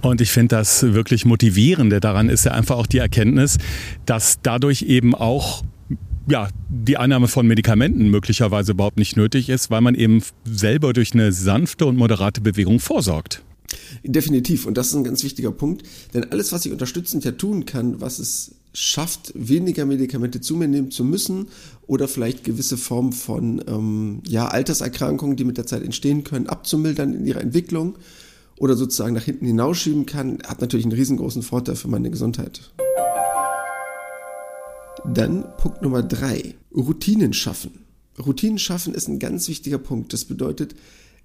Und 0.00 0.22
ich 0.22 0.30
finde 0.30 0.56
das 0.56 0.82
wirklich 0.82 1.26
motivierende 1.26 2.00
daran 2.00 2.30
ist 2.30 2.46
ja 2.46 2.52
einfach 2.52 2.78
auch 2.78 2.86
die 2.86 2.98
Erkenntnis, 2.98 3.58
dass 4.06 4.38
dadurch 4.42 4.82
eben 4.82 5.14
auch 5.14 5.62
ja, 6.28 6.48
die 6.68 6.96
Einnahme 6.96 7.28
von 7.28 7.46
Medikamenten 7.46 8.08
möglicherweise 8.08 8.72
überhaupt 8.72 8.98
nicht 8.98 9.16
nötig 9.16 9.48
ist, 9.48 9.70
weil 9.70 9.80
man 9.80 9.94
eben 9.94 10.22
selber 10.44 10.92
durch 10.92 11.12
eine 11.12 11.32
sanfte 11.32 11.86
und 11.86 11.96
moderate 11.96 12.40
Bewegung 12.40 12.80
vorsorgt. 12.80 13.42
Definitiv. 14.04 14.66
Und 14.66 14.76
das 14.76 14.88
ist 14.88 14.94
ein 14.94 15.04
ganz 15.04 15.22
wichtiger 15.22 15.52
Punkt. 15.52 15.82
Denn 16.14 16.24
alles, 16.30 16.52
was 16.52 16.64
ich 16.64 16.72
unterstützend 16.72 17.24
ja 17.24 17.32
tun 17.32 17.66
kann, 17.66 18.00
was 18.00 18.18
es 18.18 18.59
schafft, 18.72 19.32
weniger 19.34 19.84
Medikamente 19.84 20.40
zu 20.40 20.56
mir 20.56 20.68
nehmen 20.68 20.90
zu 20.90 21.04
müssen 21.04 21.48
oder 21.86 22.08
vielleicht 22.08 22.44
gewisse 22.44 22.76
Formen 22.76 23.12
von 23.12 23.62
ähm, 23.66 24.22
ja, 24.26 24.46
Alterserkrankungen, 24.46 25.36
die 25.36 25.44
mit 25.44 25.58
der 25.58 25.66
Zeit 25.66 25.82
entstehen 25.82 26.24
können, 26.24 26.46
abzumildern 26.46 27.14
in 27.14 27.26
ihrer 27.26 27.40
Entwicklung 27.40 27.96
oder 28.56 28.76
sozusagen 28.76 29.14
nach 29.14 29.24
hinten 29.24 29.46
hinausschieben 29.46 30.06
kann, 30.06 30.38
hat 30.46 30.60
natürlich 30.60 30.86
einen 30.86 30.92
riesengroßen 30.92 31.42
Vorteil 31.42 31.76
für 31.76 31.88
meine 31.88 32.10
Gesundheit. 32.10 32.70
Dann 35.04 35.44
Punkt 35.56 35.82
Nummer 35.82 36.02
drei: 36.02 36.54
Routinen 36.74 37.32
schaffen. 37.32 37.86
Routinen 38.18 38.58
schaffen 38.58 38.94
ist 38.94 39.08
ein 39.08 39.18
ganz 39.18 39.48
wichtiger 39.48 39.78
Punkt. 39.78 40.12
Das 40.12 40.26
bedeutet, 40.26 40.74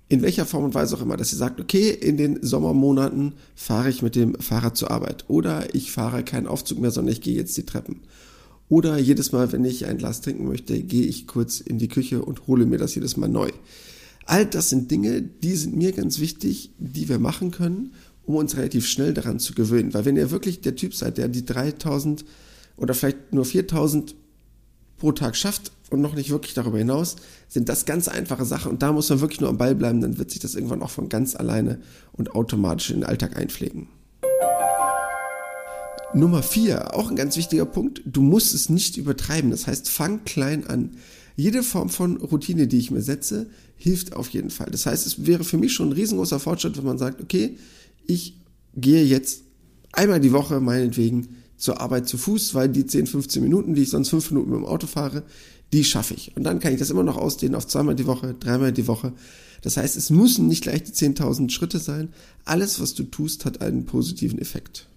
in 0.07 0.21
welcher 0.21 0.45
Form 0.45 0.65
und 0.65 0.75
Weise 0.75 0.95
auch 0.95 1.01
immer, 1.01 1.17
dass 1.17 1.31
ihr 1.31 1.37
sagt, 1.37 1.59
okay, 1.59 1.89
in 1.89 2.17
den 2.17 2.43
Sommermonaten 2.43 3.33
fahre 3.55 3.89
ich 3.89 4.01
mit 4.01 4.15
dem 4.15 4.35
Fahrrad 4.35 4.77
zur 4.77 4.91
Arbeit 4.91 5.25
oder 5.29 5.73
ich 5.73 5.91
fahre 5.91 6.23
keinen 6.23 6.47
Aufzug 6.47 6.79
mehr, 6.79 6.91
sondern 6.91 7.13
ich 7.13 7.21
gehe 7.21 7.35
jetzt 7.35 7.57
die 7.57 7.65
Treppen. 7.65 8.01
Oder 8.69 8.97
jedes 8.97 9.31
Mal, 9.31 9.51
wenn 9.51 9.65
ich 9.65 9.85
ein 9.85 9.97
Glas 9.97 10.21
trinken 10.21 10.47
möchte, 10.47 10.79
gehe 10.81 11.05
ich 11.05 11.27
kurz 11.27 11.59
in 11.59 11.77
die 11.77 11.87
Küche 11.87 12.23
und 12.23 12.47
hole 12.47 12.65
mir 12.65 12.77
das 12.77 12.95
jedes 12.95 13.17
Mal 13.17 13.29
neu. 13.29 13.49
All 14.25 14.45
das 14.45 14.69
sind 14.69 14.89
Dinge, 14.89 15.21
die 15.21 15.55
sind 15.55 15.75
mir 15.75 15.91
ganz 15.91 16.19
wichtig, 16.19 16.71
die 16.79 17.09
wir 17.09 17.19
machen 17.19 17.51
können, 17.51 17.93
um 18.25 18.35
uns 18.35 18.57
relativ 18.57 18.87
schnell 18.87 19.13
daran 19.13 19.39
zu 19.39 19.53
gewöhnen. 19.53 19.93
Weil 19.93 20.05
wenn 20.05 20.17
ihr 20.17 20.31
wirklich 20.31 20.61
der 20.61 20.75
Typ 20.75 20.95
seid, 20.95 21.17
der 21.17 21.27
die 21.27 21.45
3000 21.45 22.25
oder 22.77 22.93
vielleicht 22.93 23.33
nur 23.33 23.45
4000 23.45 24.15
pro 24.97 25.11
Tag 25.11 25.35
schafft 25.35 25.71
und 25.89 26.01
noch 26.01 26.15
nicht 26.15 26.29
wirklich 26.29 26.53
darüber 26.53 26.77
hinaus, 26.77 27.15
sind 27.47 27.69
das 27.69 27.85
ganz 27.85 28.07
einfache 28.07 28.45
Sachen 28.45 28.71
und 28.71 28.81
da 28.81 28.91
muss 28.91 29.09
man 29.09 29.21
wirklich 29.21 29.41
nur 29.41 29.49
am 29.49 29.57
Ball 29.57 29.75
bleiben, 29.75 30.01
dann 30.01 30.17
wird 30.17 30.31
sich 30.31 30.39
das 30.39 30.55
irgendwann 30.55 30.81
auch 30.81 30.89
von 30.89 31.09
ganz 31.09 31.35
alleine 31.35 31.79
und 32.13 32.35
automatisch 32.35 32.89
in 32.89 32.97
den 32.97 33.05
Alltag 33.05 33.37
einpflegen. 33.37 33.87
Nummer 36.15 36.43
vier, 36.43 36.95
auch 36.95 37.09
ein 37.09 37.17
ganz 37.17 37.35
wichtiger 37.35 37.65
Punkt, 37.65 38.01
du 38.05 38.21
musst 38.21 38.53
es 38.53 38.69
nicht 38.69 38.95
übertreiben. 38.95 39.51
Das 39.51 39.67
heißt, 39.67 39.89
fang 39.89 40.23
klein 40.23 40.65
an. 40.65 40.91
Jede 41.35 41.61
Form 41.61 41.89
von 41.89 42.15
Routine, 42.17 42.67
die 42.67 42.77
ich 42.77 42.89
mir 42.89 43.01
setze, 43.01 43.47
hilft 43.75 44.15
auf 44.15 44.29
jeden 44.29 44.49
Fall. 44.49 44.69
Das 44.71 44.85
heißt, 44.85 45.05
es 45.05 45.25
wäre 45.25 45.43
für 45.43 45.57
mich 45.57 45.73
schon 45.73 45.89
ein 45.89 45.93
riesengroßer 45.93 46.39
Fortschritt, 46.39 46.77
wenn 46.77 46.85
man 46.85 46.97
sagt, 46.97 47.21
okay, 47.21 47.57
ich 48.07 48.37
gehe 48.75 49.03
jetzt 49.03 49.41
einmal 49.91 50.21
die 50.21 50.31
Woche 50.31 50.61
meinetwegen 50.61 51.27
zur 51.57 51.81
Arbeit 51.81 52.07
zu 52.07 52.17
Fuß, 52.17 52.53
weil 52.53 52.69
die 52.69 52.85
10, 52.85 53.07
15 53.07 53.43
Minuten, 53.43 53.75
die 53.75 53.81
ich 53.81 53.89
sonst 53.89 54.09
5 54.09 54.31
Minuten 54.31 54.51
mit 54.51 54.59
dem 54.59 54.65
Auto 54.65 54.87
fahre, 54.87 55.23
die 55.75 55.83
schaffe 55.83 56.13
ich. 56.13 56.31
Und 56.37 56.43
dann 56.43 56.61
kann 56.61 56.71
ich 56.71 56.79
das 56.79 56.89
immer 56.89 57.03
noch 57.03 57.17
ausdehnen 57.17 57.53
auf 57.53 57.67
zweimal 57.67 57.95
die 57.95 58.07
Woche, 58.07 58.33
dreimal 58.33 58.71
die 58.71 58.87
Woche. 58.87 59.11
Das 59.61 59.75
heißt, 59.75 59.97
es 59.97 60.09
müssen 60.09 60.47
nicht 60.47 60.63
gleich 60.63 60.83
die 60.83 60.93
10.000 60.93 61.49
Schritte 61.49 61.79
sein. 61.79 62.13
Alles, 62.45 62.79
was 62.79 62.93
du 62.93 63.03
tust, 63.03 63.43
hat 63.43 63.59
einen 63.59 63.85
positiven 63.85 64.39
Effekt. 64.39 64.87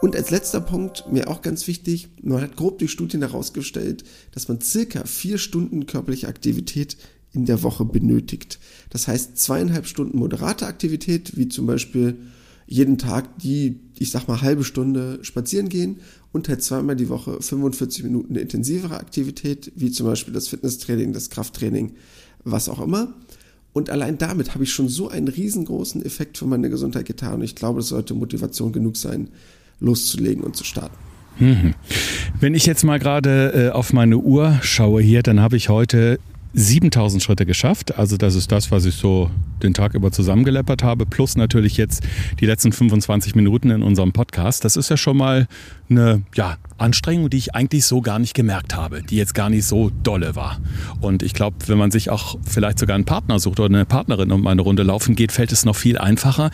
Und 0.00 0.16
als 0.16 0.30
letzter 0.30 0.60
Punkt, 0.60 1.04
mir 1.08 1.28
auch 1.28 1.40
ganz 1.40 1.68
wichtig, 1.68 2.08
man 2.20 2.40
hat 2.40 2.56
grob 2.56 2.80
durch 2.80 2.90
Studien 2.90 3.22
herausgestellt, 3.22 4.02
dass 4.32 4.48
man 4.48 4.60
circa 4.60 5.04
vier 5.04 5.38
Stunden 5.38 5.86
körperliche 5.86 6.26
Aktivität 6.26 6.96
in 7.32 7.44
der 7.44 7.62
Woche 7.62 7.84
benötigt. 7.84 8.58
Das 8.90 9.06
heißt 9.06 9.38
zweieinhalb 9.38 9.86
Stunden 9.86 10.18
moderate 10.18 10.66
Aktivität, 10.66 11.36
wie 11.36 11.48
zum 11.48 11.66
Beispiel 11.66 12.16
jeden 12.68 12.98
Tag 12.98 13.38
die, 13.38 13.80
ich 13.98 14.10
sag 14.10 14.28
mal, 14.28 14.42
halbe 14.42 14.62
Stunde 14.62 15.18
spazieren 15.22 15.70
gehen 15.70 15.96
und 16.32 16.48
halt 16.50 16.62
zweimal 16.62 16.96
die 16.96 17.08
Woche 17.08 17.40
45 17.40 18.04
Minuten 18.04 18.34
eine 18.34 18.40
intensivere 18.40 19.00
Aktivität, 19.00 19.72
wie 19.74 19.90
zum 19.90 20.06
Beispiel 20.06 20.34
das 20.34 20.48
Fitnesstraining, 20.48 21.14
das 21.14 21.30
Krafttraining, 21.30 21.92
was 22.44 22.68
auch 22.68 22.80
immer. 22.80 23.14
Und 23.72 23.88
allein 23.88 24.18
damit 24.18 24.54
habe 24.54 24.64
ich 24.64 24.72
schon 24.72 24.88
so 24.88 25.08
einen 25.08 25.28
riesengroßen 25.28 26.04
Effekt 26.04 26.36
für 26.36 26.46
meine 26.46 26.68
Gesundheit 26.68 27.06
getan. 27.06 27.36
Und 27.36 27.42
ich 27.42 27.54
glaube, 27.54 27.80
das 27.80 27.88
sollte 27.88 28.12
Motivation 28.12 28.72
genug 28.72 28.98
sein, 28.98 29.28
loszulegen 29.80 30.44
und 30.44 30.54
zu 30.54 30.64
starten. 30.64 30.96
Mhm. 31.38 31.74
Wenn 32.38 32.54
ich 32.54 32.66
jetzt 32.66 32.84
mal 32.84 32.98
gerade 32.98 33.68
äh, 33.68 33.70
auf 33.70 33.94
meine 33.94 34.18
Uhr 34.18 34.58
schaue 34.62 35.00
hier, 35.00 35.22
dann 35.22 35.40
habe 35.40 35.56
ich 35.56 35.70
heute 35.70 36.18
7000 36.54 37.22
Schritte 37.22 37.46
geschafft. 37.46 37.98
Also 37.98 38.16
das 38.16 38.34
ist 38.34 38.50
das, 38.50 38.70
was 38.70 38.84
ich 38.84 38.94
so 38.94 39.30
den 39.62 39.74
Tag 39.74 39.94
über 39.94 40.12
zusammengeleppert 40.12 40.82
habe. 40.82 41.06
Plus 41.06 41.36
natürlich 41.36 41.76
jetzt 41.76 42.02
die 42.40 42.46
letzten 42.46 42.72
25 42.72 43.34
Minuten 43.34 43.70
in 43.70 43.82
unserem 43.82 44.12
Podcast. 44.12 44.64
Das 44.64 44.76
ist 44.76 44.88
ja 44.88 44.96
schon 44.96 45.16
mal 45.16 45.46
eine 45.90 46.22
ja, 46.34 46.56
Anstrengung, 46.76 47.30
die 47.30 47.38
ich 47.38 47.54
eigentlich 47.54 47.84
so 47.86 48.00
gar 48.00 48.18
nicht 48.18 48.34
gemerkt 48.34 48.76
habe, 48.76 49.02
die 49.02 49.16
jetzt 49.16 49.34
gar 49.34 49.50
nicht 49.50 49.64
so 49.64 49.90
dolle 50.02 50.36
war. 50.36 50.60
Und 51.00 51.22
ich 51.22 51.34
glaube, 51.34 51.56
wenn 51.66 51.78
man 51.78 51.90
sich 51.90 52.10
auch 52.10 52.38
vielleicht 52.44 52.78
sogar 52.78 52.94
einen 52.94 53.04
Partner 53.04 53.38
sucht 53.38 53.60
oder 53.60 53.74
eine 53.74 53.84
Partnerin 53.84 54.32
um 54.32 54.46
eine 54.46 54.62
Runde 54.62 54.82
laufen 54.82 55.16
geht, 55.16 55.32
fällt 55.32 55.52
es 55.52 55.64
noch 55.64 55.76
viel 55.76 55.98
einfacher. 55.98 56.50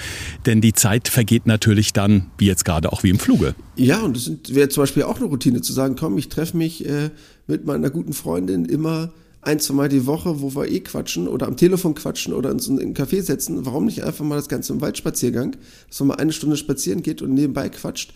Denn 0.46 0.60
die 0.60 0.72
Zeit 0.72 1.08
vergeht 1.08 1.46
natürlich 1.46 1.92
dann, 1.92 2.26
wie 2.38 2.46
jetzt 2.46 2.64
gerade, 2.64 2.92
auch 2.92 3.02
wie 3.02 3.10
im 3.10 3.18
Fluge. 3.18 3.54
Ja, 3.76 4.00
und 4.00 4.16
das 4.16 4.30
wäre 4.54 4.68
zum 4.68 4.82
Beispiel 4.82 5.02
auch 5.04 5.16
eine 5.16 5.26
Routine 5.26 5.60
zu 5.60 5.72
sagen, 5.72 5.96
komm, 5.98 6.16
ich 6.18 6.28
treffe 6.28 6.56
mich 6.56 6.88
äh, 6.88 7.10
mit 7.46 7.64
meiner 7.66 7.90
guten 7.90 8.12
Freundin 8.12 8.64
immer 8.64 9.12
ein, 9.46 9.60
zwei 9.60 9.74
Mal 9.74 9.88
die 9.88 10.06
Woche, 10.06 10.40
wo 10.40 10.54
wir 10.54 10.68
eh 10.68 10.80
quatschen 10.80 11.28
oder 11.28 11.46
am 11.46 11.56
Telefon 11.56 11.94
quatschen 11.94 12.32
oder 12.32 12.50
uns 12.50 12.68
in 12.68 12.78
einen 12.78 12.94
Café 12.94 13.22
setzen. 13.22 13.64
Warum 13.66 13.86
nicht 13.86 14.04
einfach 14.04 14.24
mal 14.24 14.36
das 14.36 14.48
Ganze 14.48 14.72
im 14.72 14.80
Waldspaziergang, 14.80 15.56
dass 15.88 16.00
man 16.00 16.08
mal 16.08 16.14
eine 16.16 16.32
Stunde 16.32 16.56
spazieren 16.56 17.02
geht 17.02 17.22
und 17.22 17.34
nebenbei 17.34 17.68
quatscht. 17.68 18.14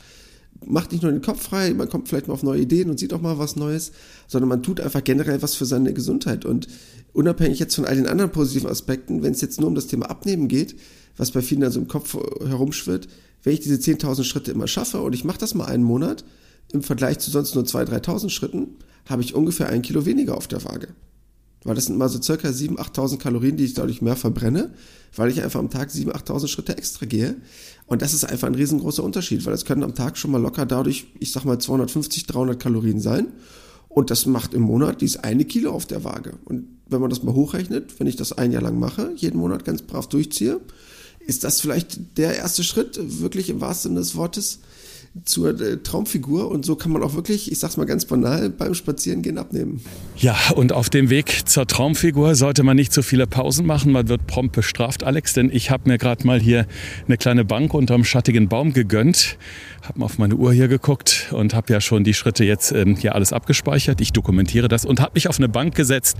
Macht 0.64 0.90
nicht 0.90 1.02
nur 1.02 1.12
den 1.12 1.22
Kopf 1.22 1.42
frei, 1.42 1.72
man 1.72 1.88
kommt 1.88 2.08
vielleicht 2.08 2.26
mal 2.26 2.34
auf 2.34 2.42
neue 2.42 2.60
Ideen 2.60 2.90
und 2.90 2.98
sieht 2.98 3.12
auch 3.12 3.20
mal 3.20 3.38
was 3.38 3.54
Neues, 3.54 3.92
sondern 4.26 4.48
man 4.48 4.62
tut 4.62 4.80
einfach 4.80 5.04
generell 5.04 5.40
was 5.40 5.54
für 5.54 5.66
seine 5.66 5.92
Gesundheit. 5.92 6.44
Und 6.44 6.66
unabhängig 7.12 7.60
jetzt 7.60 7.76
von 7.76 7.84
all 7.84 7.94
den 7.94 8.08
anderen 8.08 8.32
positiven 8.32 8.68
Aspekten, 8.68 9.22
wenn 9.22 9.32
es 9.32 9.40
jetzt 9.40 9.60
nur 9.60 9.68
um 9.68 9.76
das 9.76 9.86
Thema 9.86 10.10
Abnehmen 10.10 10.48
geht, 10.48 10.74
was 11.16 11.30
bei 11.30 11.42
vielen 11.42 11.62
also 11.62 11.78
im 11.78 11.86
Kopf 11.88 12.16
herumschwirrt, 12.44 13.08
wenn 13.44 13.52
ich 13.52 13.60
diese 13.60 13.76
10.000 13.76 14.24
Schritte 14.24 14.50
immer 14.50 14.66
schaffe 14.66 15.00
und 15.00 15.14
ich 15.14 15.24
mache 15.24 15.38
das 15.38 15.54
mal 15.54 15.66
einen 15.66 15.84
Monat, 15.84 16.24
im 16.72 16.82
Vergleich 16.82 17.18
zu 17.18 17.30
sonst 17.30 17.54
nur 17.54 17.64
2.000, 17.64 18.04
3.000 18.04 18.30
Schritten, 18.30 18.76
habe 19.08 19.22
ich 19.22 19.34
ungefähr 19.34 19.68
ein 19.68 19.82
Kilo 19.82 20.04
weniger 20.04 20.36
auf 20.36 20.48
der 20.48 20.64
Waage. 20.64 20.88
Weil 21.64 21.74
das 21.74 21.86
sind 21.86 21.98
mal 21.98 22.08
so 22.08 22.22
circa 22.22 22.48
7.000, 22.48 22.76
8.000 22.76 23.18
Kalorien, 23.18 23.56
die 23.56 23.64
ich 23.64 23.74
dadurch 23.74 24.00
mehr 24.00 24.16
verbrenne, 24.16 24.72
weil 25.16 25.30
ich 25.30 25.42
einfach 25.42 25.58
am 25.58 25.70
Tag 25.70 25.90
7.000, 25.90 26.12
8.000 26.12 26.48
Schritte 26.48 26.78
extra 26.78 27.06
gehe. 27.06 27.36
Und 27.86 28.02
das 28.02 28.14
ist 28.14 28.24
einfach 28.24 28.46
ein 28.46 28.54
riesengroßer 28.54 29.02
Unterschied, 29.02 29.44
weil 29.44 29.54
es 29.54 29.64
können 29.64 29.82
am 29.82 29.94
Tag 29.94 30.16
schon 30.16 30.30
mal 30.30 30.40
locker 30.40 30.66
dadurch, 30.66 31.06
ich 31.18 31.32
sag 31.32 31.44
mal 31.44 31.58
250, 31.58 32.26
300 32.26 32.60
Kalorien 32.60 33.00
sein. 33.00 33.28
Und 33.88 34.10
das 34.10 34.26
macht 34.26 34.54
im 34.54 34.62
Monat 34.62 35.00
dieses 35.00 35.16
eine 35.24 35.44
Kilo 35.44 35.72
auf 35.72 35.86
der 35.86 36.04
Waage. 36.04 36.34
Und 36.44 36.66
wenn 36.88 37.00
man 37.00 37.10
das 37.10 37.22
mal 37.22 37.34
hochrechnet, 37.34 37.98
wenn 37.98 38.06
ich 38.06 38.16
das 38.16 38.32
ein 38.32 38.52
Jahr 38.52 38.62
lang 38.62 38.78
mache, 38.78 39.12
jeden 39.16 39.38
Monat 39.38 39.64
ganz 39.64 39.82
brav 39.82 40.08
durchziehe, 40.08 40.60
ist 41.26 41.44
das 41.44 41.60
vielleicht 41.60 42.16
der 42.16 42.36
erste 42.36 42.62
Schritt, 42.64 42.98
wirklich 43.20 43.50
im 43.50 43.60
wahrsten 43.60 43.90
Sinne 43.90 44.00
des 44.00 44.16
Wortes, 44.16 44.60
zur 45.24 45.60
äh, 45.60 45.78
Traumfigur 45.78 46.50
und 46.50 46.64
so 46.64 46.76
kann 46.76 46.92
man 46.92 47.02
auch 47.02 47.14
wirklich, 47.14 47.50
ich 47.50 47.58
sag's 47.58 47.76
mal 47.76 47.86
ganz 47.86 48.04
banal, 48.04 48.50
beim 48.50 48.74
Spazierengehen 48.74 49.38
abnehmen. 49.38 49.80
Ja, 50.16 50.36
und 50.54 50.72
auf 50.72 50.90
dem 50.90 51.10
Weg 51.10 51.48
zur 51.48 51.66
Traumfigur 51.66 52.34
sollte 52.34 52.62
man 52.62 52.76
nicht 52.76 52.92
zu 52.92 53.02
viele 53.02 53.26
Pausen 53.26 53.66
machen, 53.66 53.92
man 53.92 54.08
wird 54.08 54.26
prompt 54.26 54.54
bestraft, 54.54 55.04
Alex, 55.04 55.32
denn 55.32 55.50
ich 55.52 55.70
habe 55.70 55.88
mir 55.88 55.98
gerade 55.98 56.26
mal 56.26 56.40
hier 56.40 56.66
eine 57.06 57.16
kleine 57.16 57.44
Bank 57.44 57.74
unterm 57.74 58.04
schattigen 58.04 58.48
Baum 58.48 58.72
gegönnt, 58.72 59.38
habe 59.82 60.00
mal 60.00 60.06
auf 60.06 60.18
meine 60.18 60.34
Uhr 60.36 60.52
hier 60.52 60.68
geguckt 60.68 61.28
und 61.32 61.54
habe 61.54 61.72
ja 61.72 61.80
schon 61.80 62.04
die 62.04 62.14
Schritte 62.14 62.44
jetzt 62.44 62.72
ähm, 62.72 62.96
hier 62.96 63.14
alles 63.14 63.32
abgespeichert. 63.32 64.00
Ich 64.00 64.12
dokumentiere 64.12 64.68
das 64.68 64.84
und 64.84 65.00
habe 65.00 65.12
mich 65.14 65.28
auf 65.28 65.38
eine 65.38 65.48
Bank 65.48 65.74
gesetzt, 65.74 66.16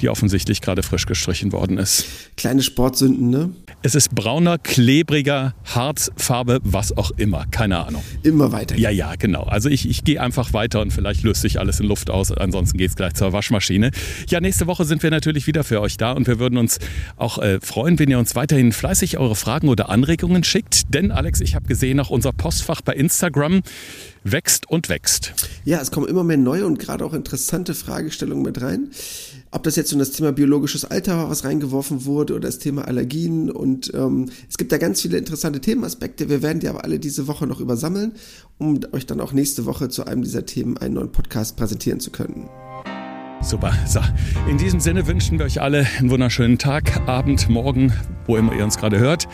die 0.00 0.08
offensichtlich 0.08 0.60
gerade 0.60 0.82
frisch 0.82 1.06
gestrichen 1.06 1.52
worden 1.52 1.78
ist. 1.78 2.06
Kleine 2.36 2.62
Sportsünden, 2.62 3.30
ne? 3.30 3.50
Es 3.82 3.94
ist 3.94 4.14
brauner, 4.14 4.58
klebriger, 4.58 5.54
Harzfarbe, 5.64 6.60
was 6.62 6.96
auch 6.96 7.10
immer, 7.16 7.46
keine 7.50 7.84
Ahnung. 7.84 8.02
Immer 8.40 8.52
weiter. 8.52 8.78
Ja, 8.78 8.88
ja, 8.88 9.16
genau. 9.16 9.42
Also 9.42 9.68
ich, 9.68 9.86
ich 9.86 10.02
gehe 10.02 10.18
einfach 10.18 10.54
weiter 10.54 10.80
und 10.80 10.94
vielleicht 10.94 11.24
löst 11.24 11.42
sich 11.42 11.60
alles 11.60 11.78
in 11.78 11.86
Luft 11.86 12.08
aus. 12.08 12.32
Ansonsten 12.32 12.78
geht 12.78 12.88
es 12.88 12.96
gleich 12.96 13.12
zur 13.12 13.34
Waschmaschine. 13.34 13.90
Ja, 14.30 14.40
nächste 14.40 14.66
Woche 14.66 14.86
sind 14.86 15.02
wir 15.02 15.10
natürlich 15.10 15.46
wieder 15.46 15.62
für 15.62 15.82
euch 15.82 15.98
da 15.98 16.12
und 16.12 16.26
wir 16.26 16.38
würden 16.38 16.56
uns 16.56 16.78
auch 17.18 17.36
äh, 17.36 17.60
freuen, 17.60 17.98
wenn 17.98 18.08
ihr 18.08 18.18
uns 18.18 18.34
weiterhin 18.36 18.72
fleißig 18.72 19.18
eure 19.18 19.36
Fragen 19.36 19.68
oder 19.68 19.90
Anregungen 19.90 20.42
schickt. 20.42 20.94
Denn 20.94 21.10
Alex, 21.12 21.42
ich 21.42 21.54
habe 21.54 21.66
gesehen, 21.66 22.00
auch 22.00 22.08
unser 22.08 22.32
Postfach 22.32 22.80
bei 22.80 22.94
Instagram 22.94 23.60
wächst 24.24 24.66
und 24.70 24.88
wächst. 24.88 25.34
Ja, 25.66 25.82
es 25.82 25.90
kommen 25.90 26.08
immer 26.08 26.24
mehr 26.24 26.38
neue 26.38 26.64
und 26.64 26.78
gerade 26.78 27.04
auch 27.04 27.12
interessante 27.12 27.74
Fragestellungen 27.74 28.42
mit 28.42 28.62
rein. 28.62 28.88
Ob 29.52 29.64
das 29.64 29.74
jetzt 29.74 29.92
in 29.92 29.98
das 29.98 30.12
Thema 30.12 30.32
biologisches 30.32 30.84
Alter 30.84 31.16
war, 31.16 31.28
was 31.28 31.44
reingeworfen 31.44 32.04
wurde, 32.04 32.34
oder 32.34 32.46
das 32.46 32.60
Thema 32.60 32.86
Allergien. 32.86 33.50
Und 33.50 33.92
ähm, 33.94 34.28
es 34.48 34.58
gibt 34.58 34.70
da 34.70 34.78
ganz 34.78 35.02
viele 35.02 35.18
interessante 35.18 35.60
Themenaspekte. 35.60 36.28
Wir 36.28 36.40
werden 36.40 36.60
die 36.60 36.68
aber 36.68 36.84
alle 36.84 37.00
diese 37.00 37.26
Woche 37.26 37.48
noch 37.48 37.60
übersammeln, 37.60 38.12
um 38.58 38.78
euch 38.92 39.06
dann 39.06 39.20
auch 39.20 39.32
nächste 39.32 39.66
Woche 39.66 39.88
zu 39.88 40.06
einem 40.06 40.22
dieser 40.22 40.46
Themen 40.46 40.78
einen 40.78 40.94
neuen 40.94 41.10
Podcast 41.10 41.56
präsentieren 41.56 41.98
zu 41.98 42.12
können. 42.12 42.48
Super. 43.42 43.72
So, 43.86 44.00
in 44.48 44.58
diesem 44.58 44.78
Sinne 44.78 45.06
wünschen 45.06 45.38
wir 45.38 45.46
euch 45.46 45.60
alle 45.60 45.86
einen 45.98 46.10
wunderschönen 46.10 46.58
Tag, 46.58 47.08
Abend, 47.08 47.48
Morgen, 47.48 47.92
wo 48.26 48.36
immer 48.36 48.54
ihr 48.54 48.62
uns 48.62 48.76
gerade 48.76 48.98
hört. 48.98 49.26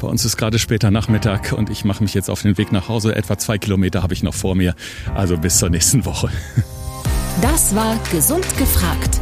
Bei 0.00 0.08
uns 0.08 0.24
ist 0.24 0.36
gerade 0.36 0.58
später 0.58 0.90
Nachmittag 0.90 1.52
und 1.52 1.70
ich 1.70 1.84
mache 1.84 2.02
mich 2.02 2.12
jetzt 2.12 2.28
auf 2.28 2.42
den 2.42 2.58
Weg 2.58 2.72
nach 2.72 2.88
Hause. 2.88 3.14
Etwa 3.14 3.38
zwei 3.38 3.56
Kilometer 3.56 4.02
habe 4.02 4.12
ich 4.12 4.22
noch 4.22 4.34
vor 4.34 4.54
mir. 4.54 4.74
Also 5.14 5.38
bis 5.38 5.58
zur 5.58 5.70
nächsten 5.70 6.04
Woche. 6.04 6.28
Das 7.40 7.74
war 7.74 7.98
Gesund 8.10 8.46
gefragt. 8.58 9.21